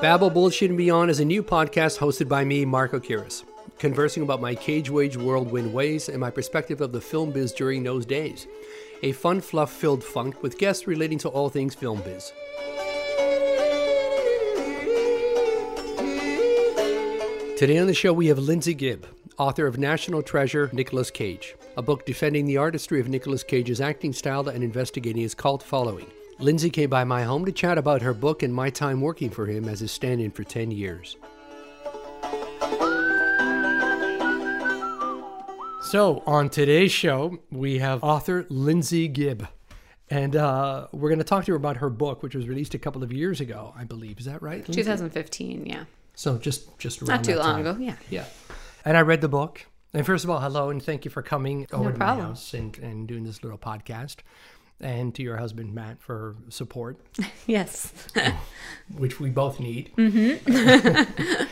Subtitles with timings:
[0.00, 3.42] Babble Bullshit and Beyond is a new podcast hosted by me, Marco Kiris,
[3.80, 7.50] conversing about my cage wage World whirlwind ways and my perspective of the film biz
[7.50, 8.46] during those days.
[9.02, 12.32] A fun, fluff filled funk with guests relating to all things film biz.
[17.58, 19.04] Today on the show, we have Lindsay Gibb,
[19.36, 24.12] author of National Treasure Nicolas Cage, a book defending the artistry of Nicolas Cage's acting
[24.12, 26.06] style and investigating his cult following.
[26.40, 29.46] Lindsay came by my home to chat about her book and my time working for
[29.46, 31.16] him as his stand in for 10 years.
[35.80, 39.48] So, on today's show, we have author Lindsay Gibb.
[40.10, 42.78] And uh, we're going to talk to her about her book, which was released a
[42.78, 44.18] couple of years ago, I believe.
[44.18, 44.58] Is that right?
[44.68, 44.82] Lindsay?
[44.82, 45.84] 2015, yeah.
[46.14, 47.66] So just just around Not too that long time.
[47.66, 47.94] ago, yeah.
[48.10, 48.24] Yeah.
[48.84, 49.66] And I read the book.
[49.94, 52.76] And first of all, hello and thank you for coming over to my house and,
[52.78, 54.16] and doing this little podcast.
[54.80, 57.00] And to your husband Matt for support,
[57.46, 57.92] Yes.
[58.96, 59.90] which we both need.
[59.96, 61.44] Mm-hmm.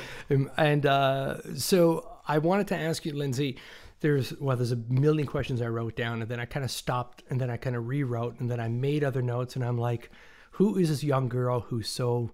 [0.57, 3.59] and uh, so I wanted to ask you, Lindsay.
[4.01, 7.23] There's well, there's a million questions I wrote down, and then I kind of stopped,
[7.31, 10.11] and then I kind of rewrote, and then I made other notes, and I'm like,
[10.53, 12.31] who is this young girl who's so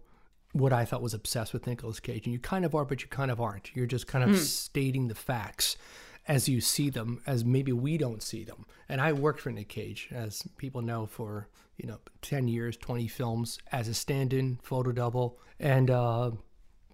[0.52, 2.26] what I thought was obsessed with Nicolas Cage.
[2.26, 3.74] And you kind of are, but you kind of aren't.
[3.74, 5.76] You're just kind of stating the facts
[6.28, 8.64] as you see them, as maybe we don't see them.
[8.88, 13.08] And I worked for Nick Cage, as people know, for you know, ten years, twenty
[13.08, 16.30] films as a stand-in, photo double, and uh,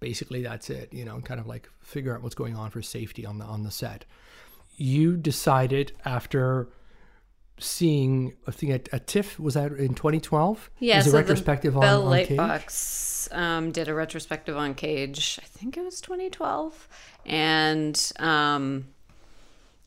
[0.01, 0.93] basically that's it.
[0.93, 3.65] You know, kind of like figure out what's going on for safety on the on
[3.65, 4.05] the set.
[4.77, 6.69] You decided after
[7.61, 10.71] seeing a thing at, at TIFF was that in 2012?
[10.79, 12.39] Yeah, was a retrospective the on, Bell on Cage?
[12.39, 15.39] Lightbox um, did a retrospective on Cage.
[15.43, 16.89] I think it was 2012,
[17.27, 18.87] and um,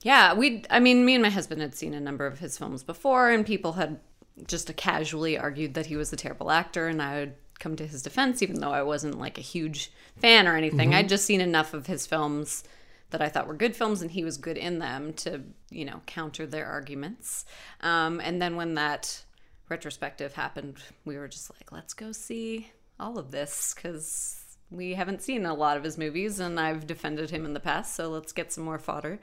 [0.01, 0.63] yeah, we.
[0.69, 3.45] I mean, me and my husband had seen a number of his films before, and
[3.45, 3.99] people had
[4.47, 8.01] just casually argued that he was a terrible actor, and I would come to his
[8.01, 10.93] defense, even though I wasn't like a huge fan or anything.
[10.93, 12.63] I'd just seen enough of his films
[13.11, 16.01] that I thought were good films, and he was good in them to, you know,
[16.07, 17.45] counter their arguments.
[17.81, 19.23] Um, and then when that
[19.69, 25.21] retrospective happened, we were just like, let's go see all of this because we haven't
[25.21, 28.31] seen a lot of his movies, and I've defended him in the past, so let's
[28.31, 29.19] get some more fodder.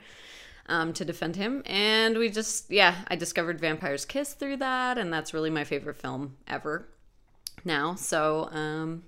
[0.69, 5.11] Um, to defend him, and we just, yeah, I discovered Vampire's Kiss through that, and
[5.11, 6.87] that's really my favorite film ever
[7.65, 7.95] now.
[7.95, 9.01] So um,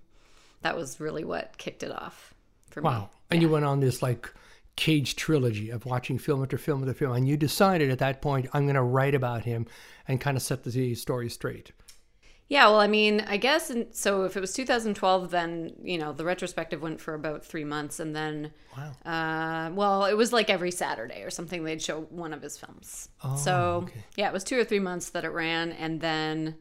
[0.64, 2.34] that was really what kicked it off
[2.72, 2.86] for me.
[2.86, 3.12] Wow.
[3.30, 4.34] And you went on this like
[4.76, 7.16] cage trilogy of watching film after film after film.
[7.16, 9.68] And you decided at that point, I'm going to write about him
[10.08, 11.74] and kind of set the story straight.
[12.52, 14.24] Yeah, well, I mean, I guess so.
[14.26, 18.14] If it was 2012, then you know the retrospective went for about three months, and
[18.14, 18.92] then, Wow.
[19.10, 21.64] uh, well, it was like every Saturday or something.
[21.64, 23.08] They'd show one of his films.
[23.24, 24.04] Oh, so okay.
[24.18, 26.56] yeah, it was two or three months that it ran, and then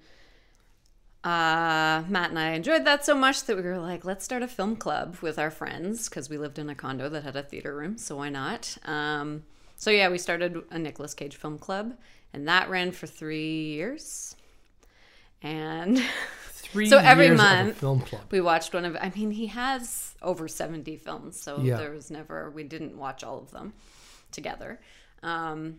[1.25, 4.49] uh, Matt and I enjoyed that so much that we were like, let's start a
[4.49, 7.75] film club with our friends because we lived in a condo that had a theater
[7.75, 8.78] room, so why not?
[8.84, 9.43] Um,
[9.75, 11.95] so yeah, we started a Nicolas Cage film club,
[12.33, 14.37] and that ran for three years.
[15.43, 16.03] And
[16.53, 18.23] Three So every years of a month- film club.
[18.31, 21.77] we watched one of I mean he has over 70 films so Yeah.
[21.77, 23.73] there was never we didn't watch all of them
[24.31, 24.78] together
[25.25, 25.78] um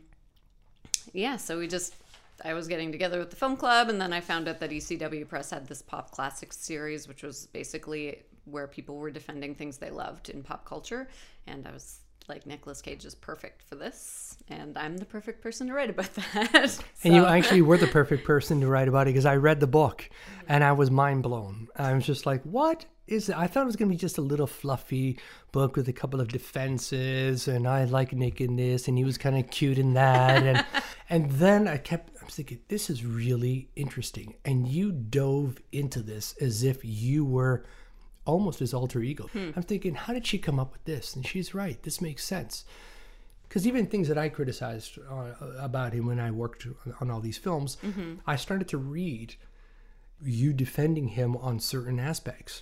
[1.14, 1.96] yeah so we just
[2.44, 5.30] I was getting together with the film club and then I found out that ECW
[5.30, 9.92] Press had this pop classics series which was basically where people were defending things they
[9.92, 11.08] loved in pop culture
[11.48, 15.68] and I was like Nicolas Cage is perfect for this and I'm the perfect person
[15.68, 19.12] to write about that And you actually were the perfect person to write about it
[19.12, 20.10] because I read the book
[20.48, 21.68] and I was mind blown.
[21.76, 23.38] I was just like, what is it?
[23.38, 25.20] I thought it was going to be just a little fluffy
[25.52, 29.18] book with a couple of defenses and I like Nick in this and he was
[29.18, 30.44] kind of cute in that.
[30.44, 30.66] And,
[31.10, 34.36] and then I kept, I was thinking, this is really interesting.
[34.46, 37.66] And you dove into this as if you were
[38.26, 39.30] almost his alter ego.
[39.34, 41.16] I'm thinking, how did she come up with this?
[41.16, 41.82] And she's right.
[41.84, 42.66] This makes sense
[43.48, 46.66] because even things that I criticized uh, about him when I worked
[47.02, 47.78] on all these films,
[48.26, 49.36] I started to read
[50.24, 52.62] you defending him on certain aspects,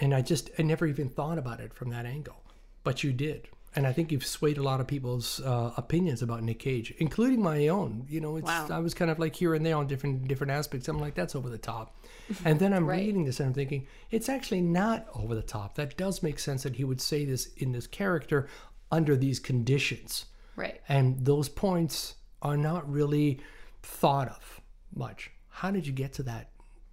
[0.00, 2.42] and I just I never even thought about it from that angle,
[2.84, 3.48] but you did.
[3.74, 7.42] And I think you've swayed a lot of people's uh, opinions about Nick Cage, including
[7.42, 8.06] my own.
[8.08, 8.68] You know, it's, Wow.
[8.70, 10.88] I was kind of like here and there on different different aspects.
[10.88, 11.96] I'm like, that's over the top.
[12.44, 13.00] And then I'm Right.
[13.00, 15.74] reading this and I'm thinking, it's actually not over the top.
[15.76, 18.48] That does make sense that he would say this in this character
[18.90, 20.26] under these conditions.
[20.56, 23.40] right And those points are not really
[23.82, 24.60] thought of
[24.94, 25.30] much.
[25.48, 26.50] How did you get to that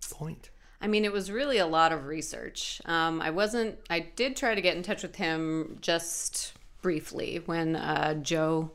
[0.10, 0.50] point?
[0.82, 2.82] I mean, it was really a lot of research.
[2.86, 7.76] Um, I wasn't, I did try to get in touch with him just briefly when
[7.76, 8.72] uh, Joe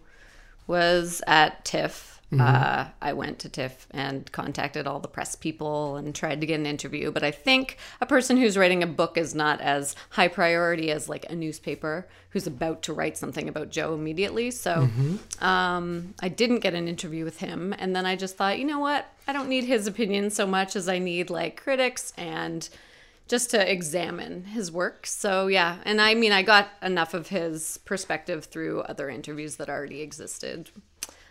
[0.66, 2.13] was at TIFF.
[2.40, 6.60] Uh, I went to TIFF and contacted all the press people and tried to get
[6.60, 7.10] an interview.
[7.10, 11.08] But I think a person who's writing a book is not as high priority as
[11.08, 14.50] like a newspaper who's about to write something about Joe immediately.
[14.50, 14.88] So
[15.40, 17.74] um, I didn't get an interview with him.
[17.78, 19.06] And then I just thought, you know what?
[19.28, 22.68] I don't need his opinion so much as I need like critics and
[23.26, 25.06] just to examine his work.
[25.06, 29.70] So yeah, and I mean I got enough of his perspective through other interviews that
[29.70, 30.70] already existed.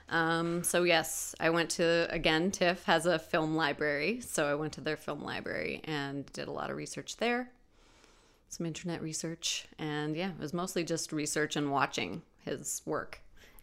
[0.09, 2.51] Um, so yes, I went to again.
[2.51, 6.51] TIFF has a film library, so I went to their film library and did a
[6.51, 7.49] lot of research there,
[8.49, 13.21] some internet research, and yeah, it was mostly just research and watching his work.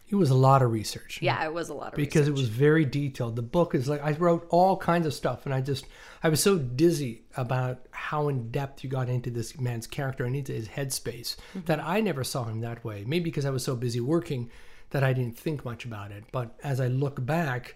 [0.09, 1.19] It was a lot of research.
[1.21, 2.29] Yeah, it was a lot of because research.
[2.29, 3.37] it was very detailed.
[3.37, 5.85] The book is like I wrote all kinds of stuff, and I just
[6.21, 10.35] I was so dizzy about how in depth you got into this man's character and
[10.35, 11.61] into his headspace Mm-hmm.
[11.67, 13.05] that I never saw him that way.
[13.07, 14.49] Maybe because I was so busy working
[14.91, 16.23] that I didn't think much about it.
[16.31, 17.75] But as I look back,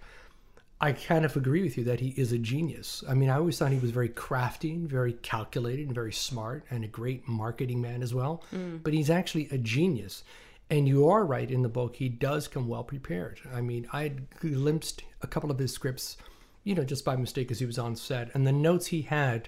[0.80, 3.04] I kind of agree with you that he is a genius.
[3.08, 6.66] I mean, I always thought he was very crafty, and very calculated, and very smart,
[6.70, 8.44] and a great marketing man as well.
[8.54, 8.84] Mm.
[8.84, 10.24] But he's actually a genius.
[10.70, 13.40] And you are right in the book, he does come well prepared.
[13.54, 16.18] I mean, I had glimpsed a couple of his scripts,
[16.64, 19.48] you know, just by mistake as he was on set, and the notes he had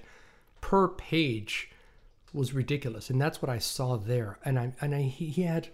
[0.60, 1.70] per page
[2.32, 3.10] was ridiculous.
[3.10, 4.38] And that's what I saw there.
[4.44, 5.68] And I and I he, he had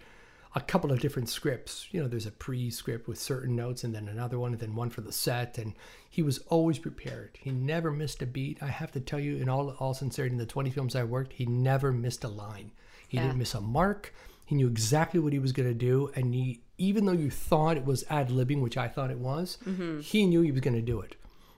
[0.55, 1.87] a couple of different scripts.
[1.91, 4.89] You know, there's a pre-script with certain notes, and then another one, and then one
[4.89, 5.57] for the set.
[5.57, 5.73] And
[6.09, 7.37] he was always prepared.
[7.41, 8.63] He never missed a beat.
[8.63, 11.33] I have to tell you, in all all sincerity, in the 20 films I worked,
[11.33, 12.71] he never missed a line.
[13.07, 13.23] He Yeah.
[13.23, 14.13] didn't miss a mark.
[14.45, 17.77] He knew exactly what he was going to do, and he, even though you thought
[17.77, 19.99] it was ad libbing, which I thought it was, mm-hmm.
[19.99, 21.15] he knew he was going to do it.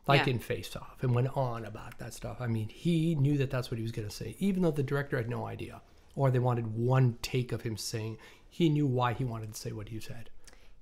[0.07, 0.33] Like Yeah.
[0.35, 2.37] in Face Off, and went on about that stuff.
[2.39, 4.81] I mean, he knew that that's what he was going to say, even though the
[4.81, 5.81] director had no idea,
[6.15, 8.17] or they wanted one take of him saying.
[8.57, 10.31] He knew why he wanted to say what he said.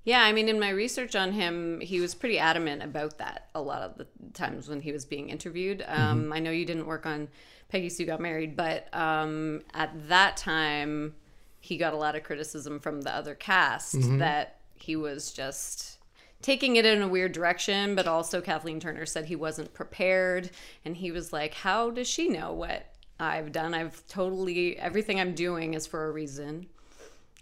[0.02, 3.60] Yeah, I mean, in my research on him, he was pretty adamant about that a
[3.60, 5.84] lot of the times when he was being interviewed.
[5.86, 7.28] Um, I know you didn't work on
[7.68, 11.16] Peggy Sue Got Married, but um, at that time,
[11.60, 15.98] he got a lot of criticism from the other cast that he was just
[16.40, 20.48] taking it in a weird direction, but also Kathleen Turner said he wasn't prepared.
[20.86, 22.86] And he was like, How does she know what
[23.20, 23.74] I've done?
[23.74, 26.68] I've totally, everything I'm doing is for a reason.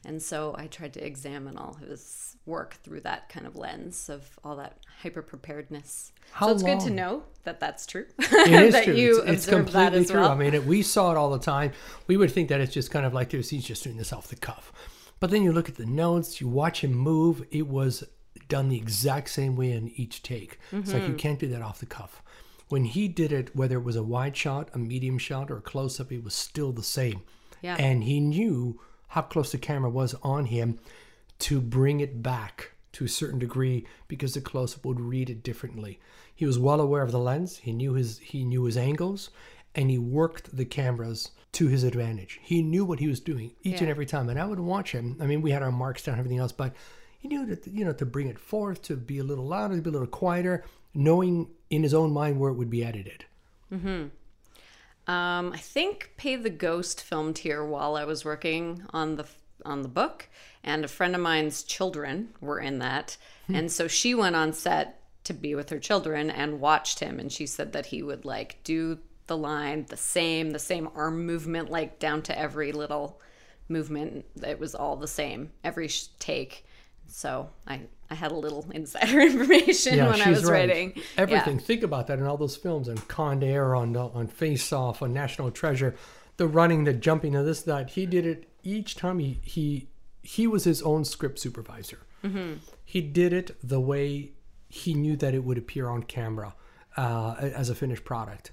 [0.06, 4.38] And so I tried to examine all his work through that kind of lens of
[4.44, 6.12] all that hyper preparedness.
[6.32, 8.06] How so it's good to know that that's true.
[8.18, 8.94] It is that true.
[8.94, 10.20] you it's, it's completely true.
[10.20, 10.30] well.
[10.30, 11.72] I mean, it, we saw it all the time.
[12.06, 13.48] We would think that it's just kind of like this.
[13.50, 14.72] He's just doing this off the cuff.
[15.20, 17.46] But then you look at the notes, you watch him move.
[17.50, 18.04] It was
[18.48, 20.58] done the exact same way in each take.
[20.70, 21.12] It's like Mm-hmm.
[21.12, 22.22] you can't do that off the cuff.
[22.68, 25.62] When he did it, whether it was a wide shot, a medium shot, or a
[25.62, 27.22] close up, it was still the same.
[27.62, 27.76] Yeah.
[27.78, 28.80] And he knew
[29.14, 30.76] how close the camera was on him
[31.38, 35.44] to bring it back to a certain degree because the close up would read it
[35.44, 36.00] differently.
[36.34, 37.58] He was well aware of the lens.
[37.58, 39.30] He knew his he knew his angles,
[39.72, 42.40] and he worked the cameras to his advantage.
[42.42, 44.28] He knew what he was doing each and every time.
[44.28, 45.16] And I would watch him.
[45.20, 46.74] I mean, we had our marks down, and everything else, but
[47.20, 49.82] he knew that you know to bring it forth, to be a little louder, to
[49.82, 53.26] be a little quieter, knowing in his own mind where it would be edited.
[53.72, 54.08] Mm-hmm.
[55.06, 59.26] Um, I think Pay the Ghost filmed here while I was working on the
[59.64, 60.28] on the book,
[60.62, 63.16] and a friend of mine's children were in that,
[63.48, 67.32] and so she went on set to be with her children and watched him, and
[67.32, 71.70] she said that he would like do the line the same, the same arm movement,
[71.70, 73.20] like down to every little
[73.68, 74.24] movement.
[74.46, 76.66] It was all the same every sh- take.
[77.14, 80.68] So I I had a little insider information when I was right.
[80.68, 81.02] writing Yeah.
[81.16, 81.60] Everything.
[81.60, 85.12] Think about that in all those films on Con Air, on on Face Off, on
[85.12, 85.94] National Treasure,
[86.38, 87.90] the running, the jumping, the this, that.
[87.90, 89.20] He did it each time.
[89.20, 89.88] He he
[90.22, 92.00] he was his own script supervisor.
[92.24, 92.54] Mm-hmm.
[92.84, 94.32] He did it the way
[94.68, 96.54] he knew that it would appear on camera
[96.96, 98.50] uh, as a finished product.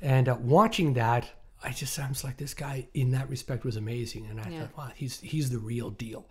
[0.00, 1.30] And uh, watching that,
[1.62, 4.26] I just I was like, this guy in that respect was amazing.
[4.28, 4.60] And I Yeah.
[4.62, 6.26] thought, wow, he's he's the real deal.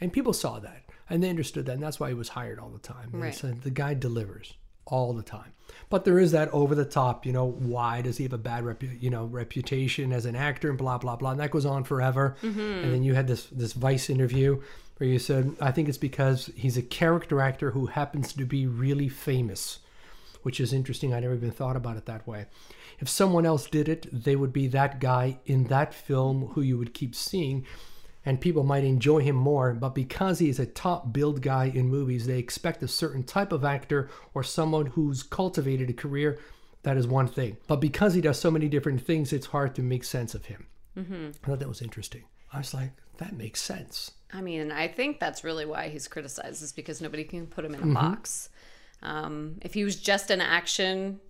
[0.00, 2.70] And people saw that and they understood that, and that's why he was hired all
[2.70, 3.10] the time.
[3.12, 3.34] Right.
[3.34, 4.54] so the guy delivers
[4.86, 5.52] all the time.
[5.90, 8.64] But there is that over the top, you know, why does he have a bad
[8.64, 11.84] repu- you know reputation as an actor and blah blah blah, and that goes on
[11.84, 12.36] forever.
[12.42, 12.60] Mm-hmm.
[12.60, 14.62] And then you had this this Vice interview
[14.98, 18.66] where you said, I think it's because he's a character actor who happens to be
[18.66, 19.78] really famous,
[20.42, 21.14] which is interesting.
[21.14, 22.46] I never even thought about it that way.
[22.98, 26.76] If someone else did it, they would be that guy in that film who you
[26.78, 27.64] would keep seeing
[28.28, 29.72] and people might enjoy him more.
[29.72, 33.52] But because he is a top build guy in movies, they expect a certain type
[33.52, 36.38] of actor or someone who's cultivated a career.
[36.82, 37.56] That is one thing.
[37.66, 40.66] But because he does so many different things, it's hard to make sense of him.
[40.96, 42.24] I thought that was interesting.
[42.52, 44.10] I was like, that makes sense.
[44.32, 47.72] I mean, I think that's really why he's criticized, is because nobody can put him
[47.72, 47.82] Mm-hmm.
[47.84, 48.48] in a box.
[49.02, 51.20] Um, if he was just an action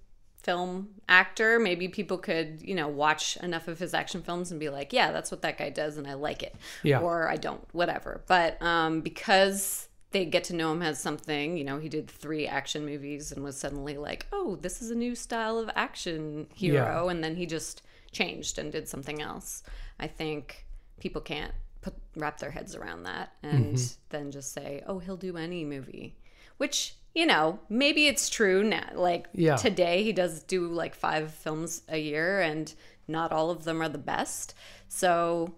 [0.48, 4.70] film actor, maybe people could, you know, watch enough of his action films and be
[4.70, 6.54] like, yeah, that's what that guy does and I like it.
[6.82, 7.00] Yeah.
[7.00, 8.22] Or I don't, whatever.
[8.26, 12.46] But um, because they get to know him as something, you know, he did three
[12.46, 17.04] action movies and was suddenly like, oh, this is a new style of action hero.
[17.04, 17.10] Yeah.
[17.10, 19.62] And then he just changed and did something else.
[20.00, 20.64] I think
[20.98, 21.52] people can't
[21.82, 24.00] put wrap their heads around that and Mm-hmm.
[24.08, 26.16] then just say, oh, he'll do any movie.
[26.56, 28.88] Which, you know, maybe it's true now.
[28.94, 29.56] Like Yeah.
[29.56, 32.72] today, he does do like five films a year, and
[33.06, 34.54] not all of them are the best.
[34.88, 35.54] So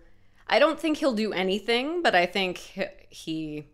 [0.46, 3.66] I don't think he'll do anything, but I think he, he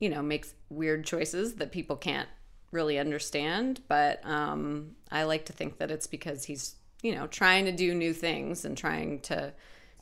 [0.00, 2.28] you know, makes weird choices that people can't
[2.72, 3.80] really understand.
[3.88, 7.94] But um, I like to think that it's because he's, you know, trying to do
[7.94, 9.52] new things and trying to,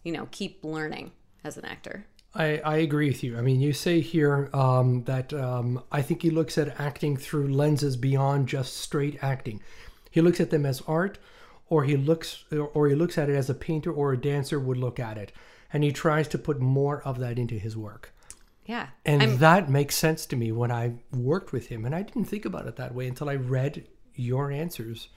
[0.04, 1.10] you know, keep learning
[1.44, 2.06] as an actor.
[2.34, 3.38] I, I agree with you.
[3.38, 7.48] I mean, you say here um, that um, I think he looks at acting through
[7.48, 9.62] lenses beyond just straight acting.
[10.10, 11.18] He looks at them as art,
[11.68, 14.76] or he looks, or he looks at it as a painter or a dancer would
[14.76, 15.32] look at it,
[15.72, 18.12] and he tries to put more of that into his work.
[18.66, 18.88] Yeah.
[19.06, 22.44] And that makes sense to me when I worked with him, and I didn't think
[22.44, 25.08] about it that way until I read your answers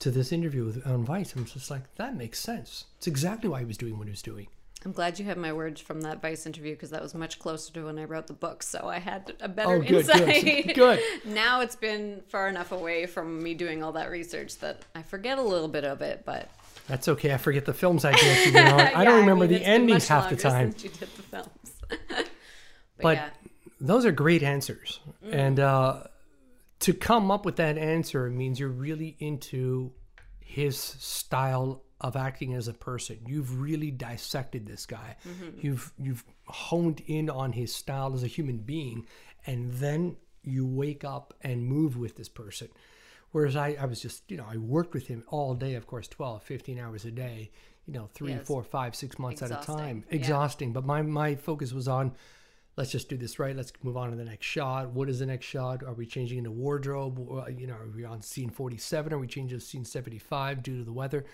[0.00, 1.34] to this interview with, on Vice.
[1.34, 2.84] I'm just like, that makes sense.
[2.98, 4.48] It's exactly why he was doing what he was doing.
[4.84, 7.72] I'm glad you have my words from that Vice interview because that was much closer
[7.74, 10.74] to when I wrote the book, so I had a better Oh, good, good, insight.
[10.76, 11.00] good.
[11.24, 15.38] now it's been far enough away from me doing all that research that I forget
[15.38, 16.48] a little bit of it, but
[16.86, 17.34] That's okay.
[17.34, 18.46] I forget the films I did.
[18.46, 20.70] You know, I Yeah, don't remember mean, the endings half the time.
[20.70, 21.72] Since you did the films.
[22.06, 22.28] but,
[23.00, 23.30] But yeah,
[23.80, 25.34] those are great answers, Mm.
[25.34, 26.02] and uh,
[26.80, 29.90] to come up with that answer means you're really into
[30.40, 33.18] his style of acting as a person.
[33.26, 35.16] You've really dissected this guy.
[35.28, 35.58] Mm-hmm.
[35.60, 39.06] You've you've honed in on his style as a human being,
[39.46, 42.68] and then you wake up and move with this person.
[43.32, 46.08] Whereas I, I was just, you know, I worked with him all day, of course,
[46.08, 47.50] 12, 15 hours a day,
[47.86, 48.46] you know, three, Yes.
[48.46, 49.76] four, five, six months at a Exhausting.
[49.76, 50.04] time.
[50.08, 50.16] Yeah.
[50.16, 50.72] Exhausting.
[50.72, 52.12] But my, my focus was on
[52.78, 53.54] let's just do this right.
[53.56, 54.90] Let's move on to the next shot.
[54.90, 55.82] What is the next shot?
[55.82, 57.18] Are we changing into wardrobe?
[57.58, 59.12] You know, are we on scene 47?
[59.12, 61.26] Are we changing to scene 75 due to the weather?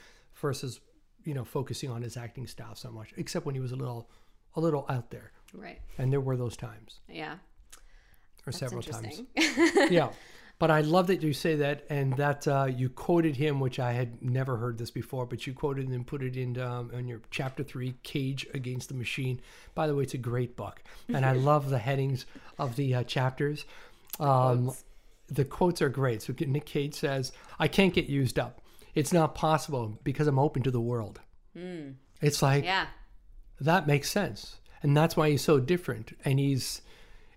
[0.45, 0.81] Versus,
[1.25, 4.11] you know, focusing on his acting style so much, except when he was a little,
[4.57, 5.33] a little out there.
[5.55, 5.81] right.
[5.97, 7.33] And there were those times, Yeah.
[8.47, 9.23] or That's several times.
[9.91, 10.11] yeah.
[10.59, 13.93] But I love that you say that, and that uh, you quoted him, which I
[13.93, 15.25] had never heard this before.
[15.27, 18.95] But you quoted and put it in um, in your chapter three, "Cage Against the
[18.95, 19.41] Machine."
[19.75, 22.27] By the way, it's a great book, and I love the headings
[22.59, 23.65] of the uh, chapters.
[24.21, 24.73] Um,
[25.27, 26.23] the quotes are great.
[26.23, 28.61] So Nick Cage says, "I can't get used up.
[28.95, 31.21] It's not possible because I'm open to the world."
[32.21, 32.87] It's like yeah.
[33.61, 34.57] that makes sense.
[34.83, 36.17] And that's why he's so different.
[36.25, 36.83] And he's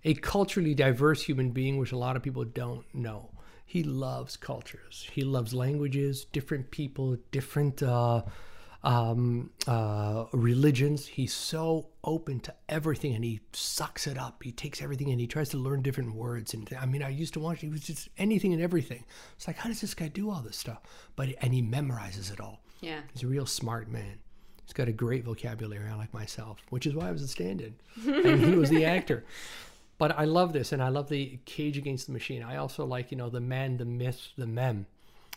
[0.04, 3.30] a culturally diverse human being, which a lot of people don't know.
[3.64, 8.22] He loves cultures, he loves languages, different people, different uh,
[8.84, 11.06] um, uh, religions.
[11.06, 14.42] He's so open to everything and he sucks it up.
[14.42, 16.54] He takes everything and he tries to learn different words.
[16.54, 19.04] And I mean, I used to watch, he was just anything and everything.
[19.36, 20.80] It's like, how does this guy do all this stuff?
[21.16, 22.60] But, and he memorizes it all.
[22.80, 23.00] Yeah.
[23.12, 24.18] He's a real smart man.
[24.64, 27.74] He's got a great vocabulary, like myself, which is why I was a stand-in,
[28.06, 29.24] and he was the actor.
[29.96, 32.42] But I love this, and I love the Cage Against the Machine.
[32.42, 34.86] I also like, you know, the man, the myth, the mem.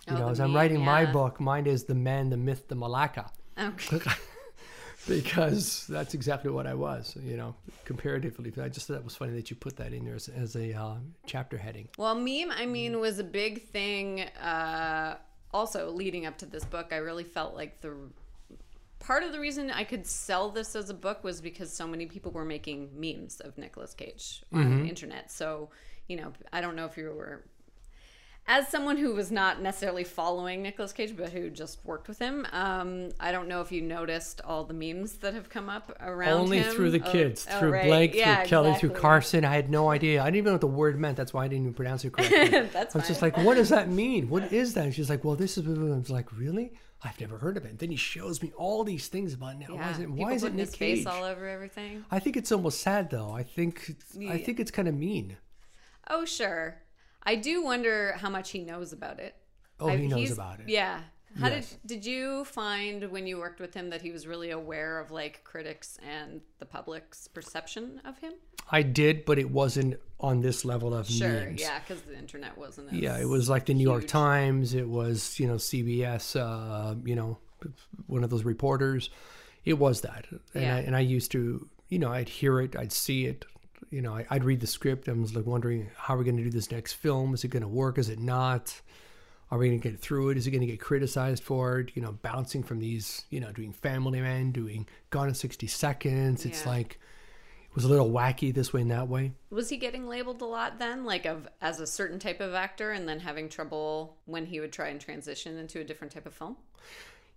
[0.09, 2.75] You Oh, know, as I'm writing my book, mine is the man, the myth, the
[2.75, 3.29] Malacca.
[3.59, 3.99] Okay.
[5.07, 7.17] because that's exactly what I was.
[7.21, 7.55] You know,
[7.85, 10.55] comparatively, I just thought it was funny that you put that in there as, as
[10.55, 11.87] a uh, chapter heading.
[11.97, 14.21] Well, meme, I mean, was a big thing.
[14.21, 15.17] Uh,
[15.53, 17.95] also, leading up to this book, I really felt like the
[18.99, 22.05] part of the reason I could sell this as a book was because so many
[22.05, 25.31] people were making memes of Nicolas Cage on the internet.
[25.31, 25.69] So,
[26.07, 27.43] you know, I don't know if you were.
[28.53, 32.45] As someone who was not necessarily following Nicolas Cage, but who just worked with him,
[32.51, 36.33] um, I don't know if you noticed all the memes that have come up around
[36.33, 36.73] Only him.
[36.75, 37.85] through the Oh, kids, oh, through right.
[37.85, 38.89] Blake, Yeah, through Kelly, through.
[38.89, 39.45] Carson.
[39.45, 40.21] I had no idea.
[40.21, 41.15] I didn't even know what the word meant.
[41.15, 42.59] That's why I didn't even pronounce it correctly.
[42.73, 44.27] That's I was just like, what does that mean?
[44.27, 44.83] What is that?
[44.83, 45.65] And she's like, well, this is.
[45.65, 46.73] I was like, really?
[47.03, 47.69] I've never heard of it.
[47.69, 49.69] And then he shows me all these things about it.
[49.69, 50.09] Why is it?
[50.11, 50.97] Why is it Nick his Cage?
[50.97, 52.03] face all over everything?
[52.11, 53.31] I think it's almost sad though.
[53.31, 53.95] I think
[54.29, 55.37] I think it's kind of mean.
[56.09, 56.81] Oh, sure.
[57.23, 59.35] I do wonder how much he knows about it.
[59.79, 60.69] Oh, I- he knows about it.
[60.69, 61.01] Yeah.
[61.39, 61.77] How Yes.
[61.85, 65.11] did did you find when you worked with him that he was really aware of
[65.11, 68.33] like critics and the public's perception of him?
[68.69, 71.29] I did, but it wasn't on this level of Sure.
[71.29, 71.61] memes.
[71.61, 72.89] Yeah, because the internet wasn't.
[72.91, 74.07] As, Yeah, it was like the New York.
[74.07, 74.73] Times.
[74.73, 76.35] It was you know CBS.
[76.35, 77.37] Uh, you know,
[78.07, 79.09] one of those reporters.
[79.63, 80.75] It was that, and Yeah.
[80.75, 83.45] I and I used to you know I'd hear it, I'd see it,
[83.91, 85.07] you know, I, I'd read the script.
[85.07, 87.33] I was like wondering how are we going to do this next film?
[87.33, 87.97] Is it going to work?
[87.97, 88.81] Is it not?
[89.51, 90.37] Are we going to get through it?
[90.37, 91.91] Is it going to get criticized for it?
[91.93, 96.45] You know, bouncing from these, you know, doing Family Man, doing Gone in 60 Seconds.
[96.45, 96.69] It's Yeah.
[96.69, 96.99] like,
[97.69, 99.33] it was a little wacky this way and that way.
[99.49, 102.91] Was he getting labeled a lot then, like of as a certain type of actor,
[102.91, 106.33] and then having trouble when he would try and transition into a different type of
[106.33, 106.55] film?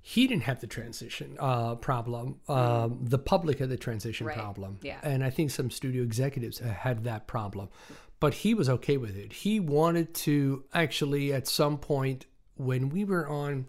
[0.06, 2.38] He didn't have the transition uh, problem.
[2.46, 4.36] Um, the public had the transition Right.
[4.36, 4.78] problem.
[4.82, 4.98] Yeah.
[5.02, 7.70] And I think some studio executives had that problem.
[8.20, 9.32] But he was okay with it.
[9.32, 13.64] He wanted to actually, at some point, when we were on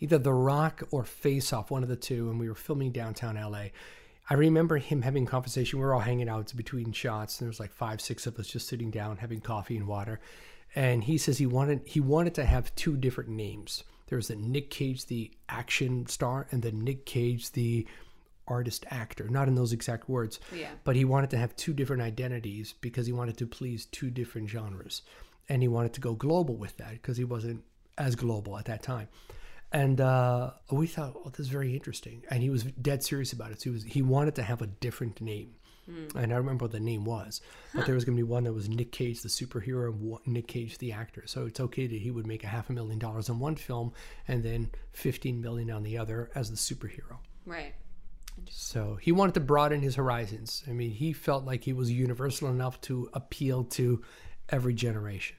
[0.00, 3.36] either The Rock or Face Off, one of the two, and we were filming downtown
[3.36, 3.66] LA.
[4.28, 5.78] I remember him having a conversation.
[5.78, 8.48] We were all hanging out between shots, and there was like five, six of us
[8.48, 10.18] just sitting down having coffee and water.
[10.74, 13.84] And he says he wanted he wanted to have two different names.
[14.06, 17.86] There was the Nick Cage, the action star, and then Nick Cage, the
[18.46, 19.28] artist actor.
[19.28, 20.70] Not in those exact words, Yeah.
[20.84, 24.50] but he wanted to have two different identities because he wanted to please two different
[24.50, 25.02] genres,
[25.48, 27.64] and he wanted to go global with that because he wasn't
[27.96, 29.08] as global at that time.
[29.72, 32.22] And uh, we thought, oh, this is very interesting.
[32.30, 33.60] And he was dead serious about it.
[33.60, 35.54] So he was he wanted to have a different name.
[35.86, 37.40] And I remember what the name was,
[37.74, 40.22] but there was going to be one that was Nick Cage, the superhero, and one-
[40.26, 41.24] Nick Cage, the actor.
[41.26, 43.92] So it's okay that he would make a half a million dollars on one film
[44.26, 47.18] and then 15 million on the other as the superhero.
[47.44, 47.74] Right.
[48.50, 50.64] So he wanted to broaden his horizons.
[50.68, 54.02] I mean, he felt like he was universal enough to appeal to
[54.48, 55.36] every generation.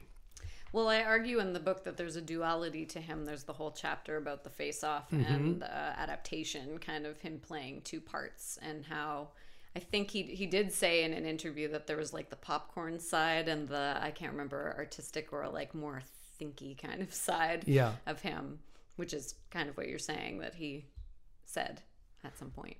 [0.72, 3.24] Well, I argue in the book that there's a duality to him.
[3.24, 8.00] There's the whole chapter about the face-off and uh, adaptation, kind of him playing two
[8.00, 9.28] parts, and how
[9.76, 12.98] I think he he did say in an interview that there was like the popcorn
[12.98, 16.00] side and the I can't remember artistic or like more
[16.40, 17.92] thinky kind of side Yeah.
[18.06, 18.60] of him,
[18.96, 20.86] which is kind of what you're saying that he
[21.44, 21.82] said
[22.24, 22.76] at some point.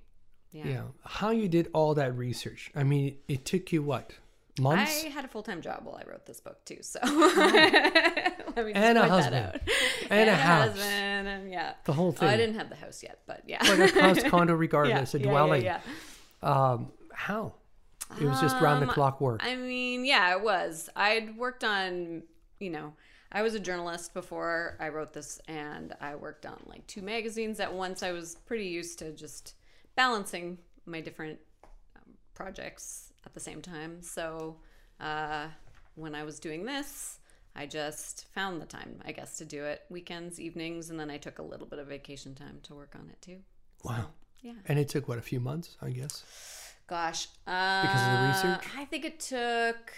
[0.51, 0.67] Yeah.
[0.67, 0.83] Yeah.
[1.05, 2.71] How you did all that research?
[2.75, 4.11] I mean, it took you what?
[4.59, 5.03] Months?
[5.05, 7.33] I had a full time job while I wrote this book too, so oh.
[8.55, 9.59] let me And a husband.
[10.09, 10.69] And a house.
[10.69, 12.29] husband, and yeah, The whole Oh, thing.
[12.29, 15.19] I didn't have the house yet, but yeah, But a house condo yeah, regardless, a
[15.19, 15.63] yeah, dwelling.
[15.63, 15.81] yeah,
[16.41, 17.53] Um, how?
[18.21, 19.41] It was just round the Um, clock work.
[19.43, 20.89] I mean, yeah, it was.
[20.95, 22.23] I'd worked on,
[22.59, 22.93] you know,
[23.31, 27.59] I was a journalist before I wrote this, and I worked on like two magazines
[27.59, 28.03] at once.
[28.03, 29.55] I was pretty used to just
[29.95, 31.39] balancing my different
[31.97, 34.01] um, projects at the same time.
[34.01, 34.55] So
[35.01, 35.47] uh,
[35.95, 37.19] when I was doing this,
[37.55, 41.17] I just found the time, I guess, to do it weekends, evenings, and then I
[41.17, 43.39] took a little bit of vacation time to work on it too.
[43.83, 44.07] wow.
[44.41, 44.53] Yeah.
[44.67, 46.23] And it took what a few months, I guess.
[46.87, 47.27] Gosh.
[47.45, 48.67] Uh, Because of the research?
[48.77, 49.93] I think it took.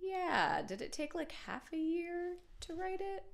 [0.00, 0.62] Yeah.
[0.62, 3.24] Did it take like half a year to write it?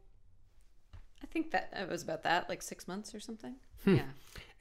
[1.22, 3.55] I think that it was about that, like six months or something.
[3.85, 3.96] Hmm.
[3.96, 4.02] Yeah.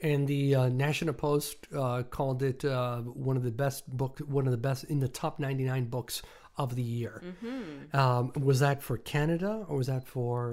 [0.01, 4.45] And the uh, National Post uh, called it uh, one of the best book, one
[4.45, 6.21] of the best in the top 99 books
[6.57, 7.21] of the year.
[7.23, 7.97] Mm-hmm.
[7.97, 10.51] Um, was that for Canada or was that for?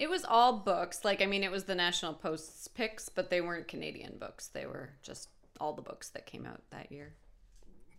[0.00, 1.04] It was all books.
[1.04, 4.48] Like, I mean, it was the National Post's picks, but they weren't Canadian books.
[4.48, 5.28] They were just
[5.60, 7.12] all the books that came out that year.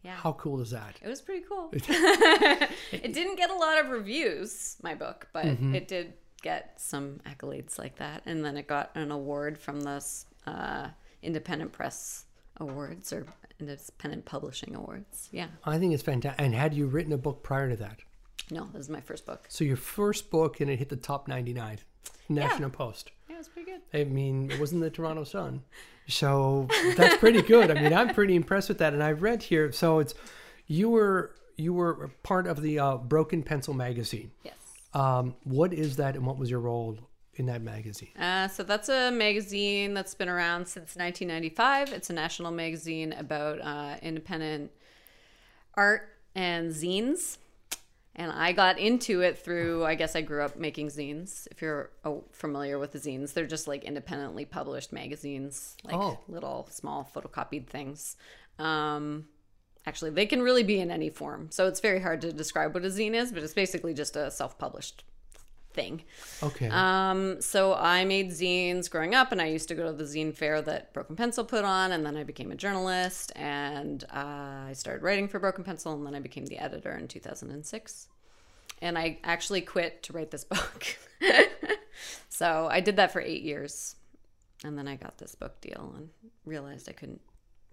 [0.04, 0.16] Yeah.
[0.16, 0.96] How cool is that?
[1.02, 1.70] It was pretty cool.
[1.74, 5.76] it didn't get a lot of reviews, my book, but Mm-hmm.
[5.76, 8.24] it did get some accolades like that.
[8.26, 10.04] And then it got an award from the
[10.48, 10.88] uh,
[11.22, 12.26] Independent Press
[12.58, 13.28] Awards or
[13.60, 15.30] Independent Publishing Awards.
[15.32, 15.48] Yeah.
[15.66, 16.44] I think it's fantastic.
[16.44, 18.00] And had you written a book prior to that?
[18.50, 19.46] No, this is my first book.
[19.50, 21.78] So your first book and it hit the top 99,
[22.30, 23.12] National Post.
[23.30, 23.82] Yeah, it was pretty good.
[23.94, 25.64] I mean, it wasn't the Toronto Sun.
[26.08, 27.72] So that's pretty good.
[27.72, 28.92] I mean, I'm pretty impressed with that.
[28.92, 30.14] And I read here, so it's
[30.68, 34.32] you were you were part of the uh, Broken Pencil magazine.
[34.44, 34.56] Yes.
[34.94, 36.98] Um, what is that, and what was your role
[37.36, 38.10] in that magazine?
[38.20, 41.94] Uh, so that's a magazine that's been around since 1995.
[41.94, 44.72] It's a national magazine about uh, independent
[45.76, 47.38] art and zines.
[48.16, 51.48] And I got into it through, I guess I grew up making zines.
[51.50, 56.20] If you're oh, familiar with the zines, they're just like independently published magazines, like Oh.
[56.28, 58.18] little small photocopied things.
[58.60, 59.28] Um,
[59.86, 61.48] actually, they can really be in any form.
[61.52, 64.30] So it's very hard to describe what a zine is, but it's basically just a
[64.30, 65.06] self published
[65.74, 66.04] thing.
[66.44, 66.70] Okay.
[66.70, 70.36] Um, so I made zines growing up, and I used to go to the zine
[70.36, 74.74] fair that Broken Pencil put on, and then I became a journalist, and uh, I
[74.74, 78.08] started writing for Broken Pencil, and then I became the editor in 2006.
[78.84, 80.98] And I actually quit to write this book.
[82.30, 83.96] so I did that for eight years,
[84.64, 86.10] and then I got this book deal and
[86.46, 87.22] realized I couldn't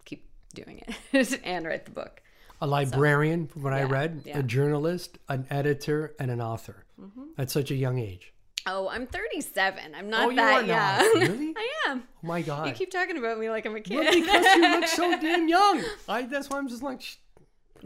[0.05, 0.83] keep doing
[1.13, 2.23] it and write the book.
[2.61, 4.39] a librarian, from what I read, yeah.
[4.39, 7.23] a journalist, an editor, and an author Mm-hmm.
[7.41, 8.33] at such a young age.
[8.67, 9.95] Oh, I'm 37.
[9.95, 10.69] I'm not Oh, you that are young.
[10.69, 11.29] not.
[11.31, 11.55] Really?
[11.57, 12.03] I am.
[12.23, 12.67] Oh my god.
[12.67, 13.95] You keep talking about me like I'm a kid.
[13.97, 15.83] Well, because you look so damn young.
[16.09, 17.17] I, that's why I'm just like, sh-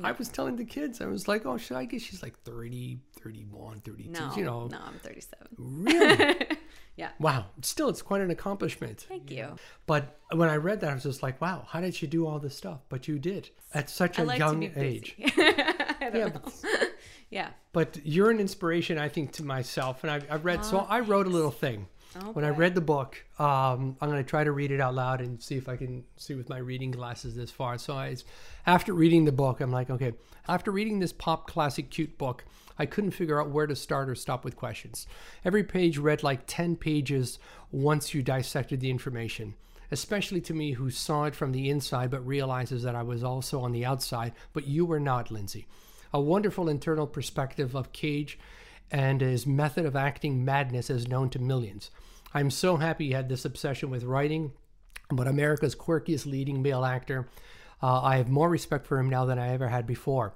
[0.03, 2.98] I was telling the kids, I was like, oh, should I guess she's like 30,
[3.22, 4.66] 31, 32, No, you know.
[4.68, 5.46] no, I'm 37.
[5.59, 6.37] Really?
[6.94, 7.09] Yeah.
[7.18, 7.46] wow.
[7.62, 9.07] Still, it's quite an accomplishment.
[9.09, 9.57] Thank you.
[9.87, 12.38] But when I read that, I was just like, wow, how did she do all
[12.38, 12.81] this stuff?
[12.90, 15.14] But you did at such a I like young age.
[15.18, 16.31] I don't Yeah, know.
[16.44, 16.53] but,
[17.33, 17.49] Yeah.
[17.73, 20.05] but you're an inspiration, I think, to myself.
[20.05, 21.87] And I, I read, so I wrote a little thing.
[22.14, 24.95] Oh, when I read the book, um, I'm going to try to read it out
[24.95, 27.79] loud and see if I can see with my reading glasses this far.
[27.79, 28.14] So I,
[28.66, 30.12] after reading the book, I'm like, okay,
[30.47, 32.45] after reading this pop classic cute book,
[32.79, 35.07] I couldn't figure out where to start or stop with questions.
[35.42, 37.38] Every page read like 10 pages
[37.71, 39.55] once you dissected the information,
[39.90, 43.61] especially to me who saw it from the inside but realizes that I was also
[43.61, 45.66] on the outside, but you were not, Lindsay.
[46.12, 48.38] A wonderful internal perspective of Cage
[48.90, 51.90] and his method of acting madness is known to millions.
[52.35, 54.53] I'm so happy he had this obsession with writing,
[55.11, 57.29] but America's quirkiest leading male actor.
[57.83, 60.35] Uh, I have more respect for him now than I ever had before.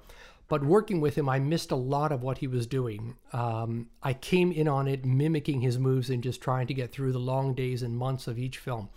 [0.48, 3.16] But working with him, I missed a lot of what he was doing.
[3.32, 7.12] Um, I came in on it mimicking his moves and just trying to get through
[7.12, 8.88] the long days and months of each film.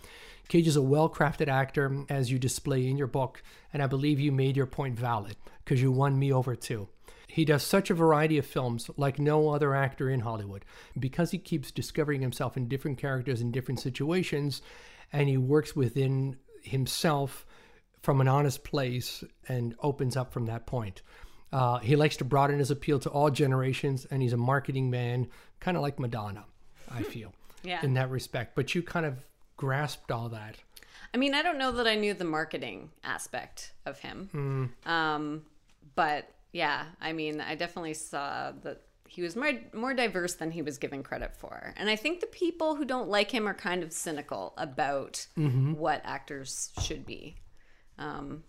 [0.50, 3.40] Cage is a well crafted actor, as you display in your book,
[3.72, 6.88] and I believe you made your point valid because you won me over too.
[7.28, 10.64] He does such a variety of films like no other actor in Hollywood
[10.98, 14.60] because he keeps discovering himself in different characters in different situations
[15.12, 17.46] and he works within himself
[18.02, 21.02] from an honest place and opens up from that point.
[21.52, 25.28] Uh, he likes to broaden his appeal to all generations and he's a marketing man,
[25.60, 26.44] kind of like Madonna,
[26.90, 27.32] I feel,
[27.62, 27.84] Yeah.
[27.84, 28.56] in that respect.
[28.56, 29.24] But you kind of
[29.60, 30.56] grasped all that.
[31.12, 34.28] I mean, I don't know that I knew the marketing aspect of him.
[34.32, 34.90] Hmm.
[34.90, 35.42] Um,
[35.94, 40.62] but yeah, I mean, I definitely saw that he was more more diverse than he
[40.62, 41.74] was given credit for.
[41.76, 45.74] And I think the people who don't like him are kind of cynical about Mm-hmm.
[45.74, 47.36] what actors should be.
[47.98, 48.44] Um,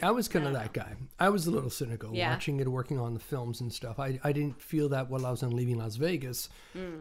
[0.00, 0.92] I was kind of that guy.
[1.18, 2.30] I was a little cynical Yeah.
[2.30, 3.98] watching it, working on the films and stuff.
[3.98, 6.48] I, I didn't feel that while I was on Leaving Las Vegas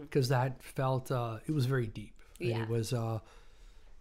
[0.02, 2.13] because that felt uh, it was very deep.
[2.39, 2.63] And Yeah.
[2.63, 3.19] it was uh,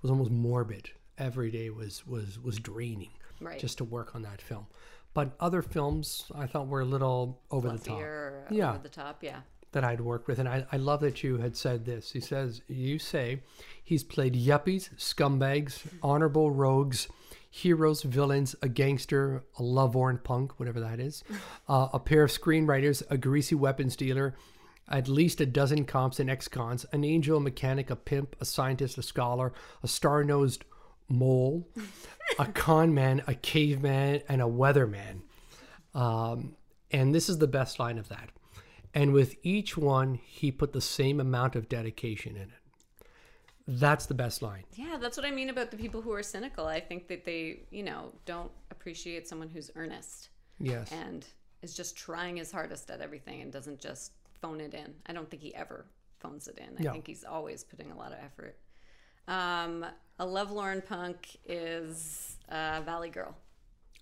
[0.03, 0.91] was almost morbid.
[1.19, 3.59] Every day was was was draining Right.
[3.59, 4.67] just to work on that film.
[5.15, 8.71] But other films I thought were a little over the top fluffier, Yeah.
[8.71, 9.41] over the top, yeah.
[9.73, 10.39] that I'd worked with.
[10.39, 12.13] And I, I love that you had said this.
[12.13, 13.41] He says, You say
[13.83, 17.09] he's played yuppies, scumbags, honorable rogues,
[17.51, 21.25] heroes, villains, a gangster, a lovelorn punk, whatever that is,
[21.69, 24.35] uh, a pair of screenwriters, a greasy weapons dealer,
[24.89, 28.45] at least a dozen comps and ex cons, an angel, a mechanic, a pimp, a
[28.45, 30.65] scientist, a scholar, a star nosed
[31.09, 31.69] mole,
[32.39, 35.23] a con man, a caveman, and a weatherman.
[35.95, 36.57] Um,
[36.91, 38.31] and this is the best line of that.
[38.95, 43.07] And with each one, he put the same amount of dedication in it.
[43.69, 44.63] That's the best line.
[44.75, 46.67] Yeah, that's what I mean about the people who are cynical.
[46.67, 50.29] I think that they, you know, don't appreciate someone who's earnest
[50.61, 50.93] Yes.
[50.93, 51.27] and
[51.63, 54.95] is just trying his hardest at everything and doesn't just phone it in.
[55.07, 55.87] I don't think he ever
[56.19, 56.77] phones it in.
[56.79, 56.93] I Yeah.
[56.93, 58.59] think he's always putting a lot of effort.
[59.29, 59.85] Um,
[60.19, 63.37] a Lovelorn punk is uh, Valley Girl.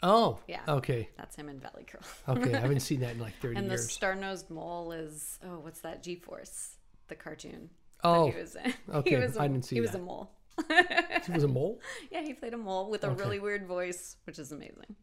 [0.03, 0.61] Oh, Yeah.
[0.69, 1.09] Okay.
[1.17, 2.03] That's him in Valley Girl.
[2.37, 2.55] Okay.
[2.55, 5.81] I haven't seen that in like 30 and the star nosed mole is oh, what's
[5.81, 6.03] that?
[6.03, 6.77] G Force,
[7.09, 7.71] the cartoon.
[8.03, 8.75] Oh, that he was in.
[8.95, 9.19] okay.
[9.19, 10.31] was a, I didn't see He was a mole.
[10.69, 11.81] He was a mole?
[12.13, 14.95] Yeah, he played a mole with a really weird voice, which is amazing.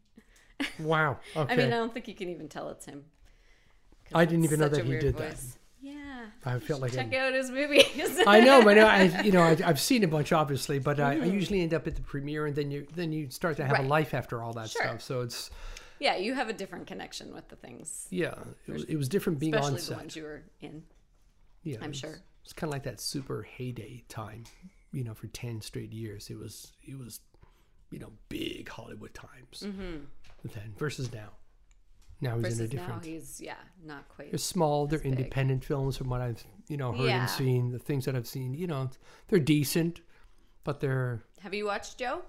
[0.78, 1.18] Wow.
[1.36, 1.52] Okay.
[1.52, 3.04] I mean, I don't think you can even tell it's him.
[4.14, 5.36] I didn't even know that he did that.
[5.80, 6.26] Yeah.
[6.44, 7.84] I felt like Check I, out his movies.
[8.26, 11.24] I know, but I, you know, I, I've seen a bunch, obviously, but I, Mm-hmm.
[11.24, 13.78] I usually end up at the premiere, and then you then you start to have
[13.78, 14.82] a life after all that Sure.
[14.82, 15.02] stuff.
[15.02, 15.50] So it's
[16.00, 18.34] yeah, you have a different connection with the things, yeah,
[18.66, 19.96] it was, it was different being especially on the set.
[19.98, 20.82] ones you were in.
[21.62, 22.18] Yeah, I'm sure.
[22.42, 24.42] It's kind of like that super heyday time,
[24.92, 26.28] you know, for ten straight years.
[26.28, 27.20] It was it was,
[27.92, 29.60] you know, big Hollywood times.
[29.60, 31.30] Then versus now.
[32.22, 32.76] Now he's in a Mm-hmm.
[32.76, 33.04] Now, different.
[33.04, 33.54] he's yeah,
[33.84, 34.30] not quite.
[34.30, 34.86] They're small.
[34.86, 35.12] They're big.
[35.18, 37.20] independent films, from what I've you know heard Yeah.
[37.22, 37.70] and seen.
[37.72, 38.88] The things that I've seen, you know,
[39.28, 40.00] they're decent,
[40.64, 41.24] but they're.
[41.40, 42.22] Have you watched Joe?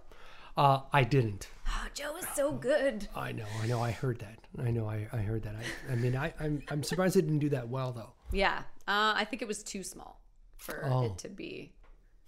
[0.58, 1.48] Uh, I didn't.
[1.76, 3.08] Oh, Joe is so good.
[3.16, 3.46] I know.
[3.62, 3.82] I know.
[3.82, 4.38] I heard that.
[4.64, 4.86] I know.
[4.88, 5.56] I, I heard that.
[5.56, 8.12] I, I mean, I, I'm I'm surprised it didn't do that well though.
[8.34, 10.20] Yeah, uh, I think it was too small
[10.58, 11.06] for Oh.
[11.06, 11.72] it to be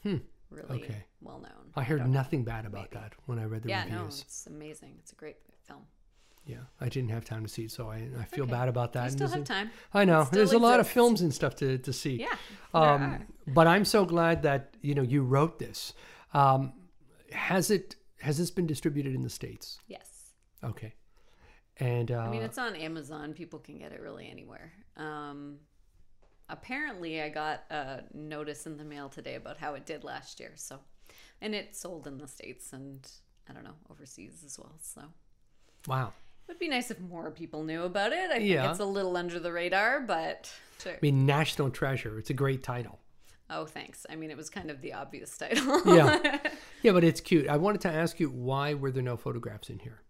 [0.04, 0.22] really
[0.84, 1.04] Okay.
[1.22, 1.72] well known.
[1.76, 4.22] I heard nothing bad about that when I read the Yeah, no, reviews.
[4.22, 4.96] it's amazing.
[5.00, 5.82] It's a great film.
[6.46, 8.52] Yeah, I didn't have time to see it, so I, I feel okay.
[8.52, 9.06] bad about that.
[9.06, 9.72] You still have time.
[9.94, 10.28] I know.
[10.32, 12.18] There's a lot of films and stuff to, to see.
[12.22, 12.36] Yeah,
[12.74, 15.94] Um, but I'm so glad that you know you wrote this.
[16.34, 16.74] Um,
[17.32, 19.80] has it has this been distributed in the states?
[19.88, 20.34] Yes.
[20.64, 20.94] Okay.
[21.78, 23.34] And uh, I mean, it's on Amazon.
[23.34, 24.72] People can get it really anywhere.
[24.98, 25.58] Um,
[26.48, 30.54] apparently, I got a notice in the mail today about how it did last year.
[30.56, 30.80] So,
[31.42, 33.06] and it sold in the states and
[33.50, 34.76] I don't know overseas as well.
[34.82, 35.02] So,
[35.88, 36.14] Wow.
[36.48, 38.30] It would be nice if more people knew about it.
[38.30, 38.70] I think Yeah.
[38.70, 40.94] it's a little under the radar, but sure.
[40.94, 42.20] I mean, National Treasure.
[42.20, 43.00] It's a great title.
[43.50, 44.06] Oh, thanks.
[44.10, 45.82] I mean, it was kind of the obvious title.
[45.96, 46.40] Yeah.
[46.84, 47.48] yeah, but it's cute.
[47.48, 50.02] I wanted to ask you why were there no photographs in here?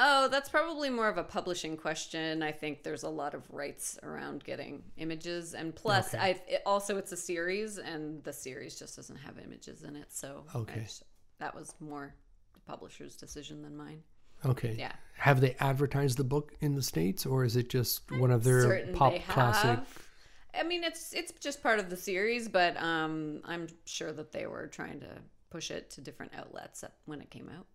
[0.00, 2.40] Oh, that's probably more of a publishing question.
[2.42, 6.98] I think there's a lot of rights around getting images, and plus, I it, also
[6.98, 10.06] it's a series, and the series just doesn't have images in it.
[10.12, 10.82] So Okay.
[10.84, 11.02] just-
[11.40, 12.14] that was more
[12.54, 14.02] the publisher's decision than mine.
[14.44, 14.76] Okay.
[14.78, 14.92] Yeah.
[15.18, 18.88] Have they advertised the book in the states, or is it just one of their
[18.92, 19.80] pop they classic?
[19.80, 20.08] have.
[20.54, 24.46] I mean, it's it's just part of the series, but um, I'm sure that they
[24.46, 25.08] were trying to
[25.50, 27.66] push it to different outlets when it came out.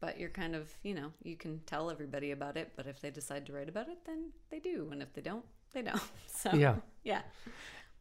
[0.00, 3.10] But you're kind of, you know, you can tell everybody about it, but if they
[3.10, 6.00] decide to write about it, then they do, and if they don't, they don't.
[6.26, 6.76] So Yeah.
[7.04, 7.22] yeah.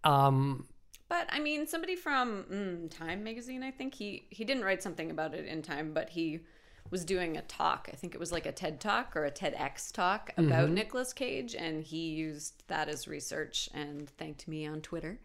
[0.04, 0.68] Um,
[1.08, 5.10] But I mean, somebody from mm, Time magazine, I think he he didn't write something
[5.12, 6.42] about it in Time, but he
[6.92, 7.90] was doing a talk.
[7.92, 11.56] I think it was like a TED talk or a TEDx talk about Nicolas Cage,
[11.56, 15.20] and he used that as research and thanked me on Twitter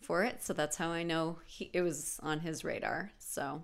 [0.00, 0.42] for it.
[0.42, 3.12] So that's how I know he it was on his radar.
[3.18, 3.62] So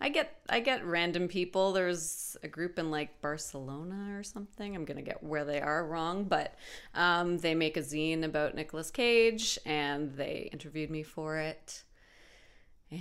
[0.00, 1.72] I get I get random people.
[1.72, 4.74] There's a group in like Barcelona or something.
[4.74, 6.54] I'm gonna get where they are wrong, but
[6.94, 11.84] um, they make a zine about Nicolas Cage, and they interviewed me for it.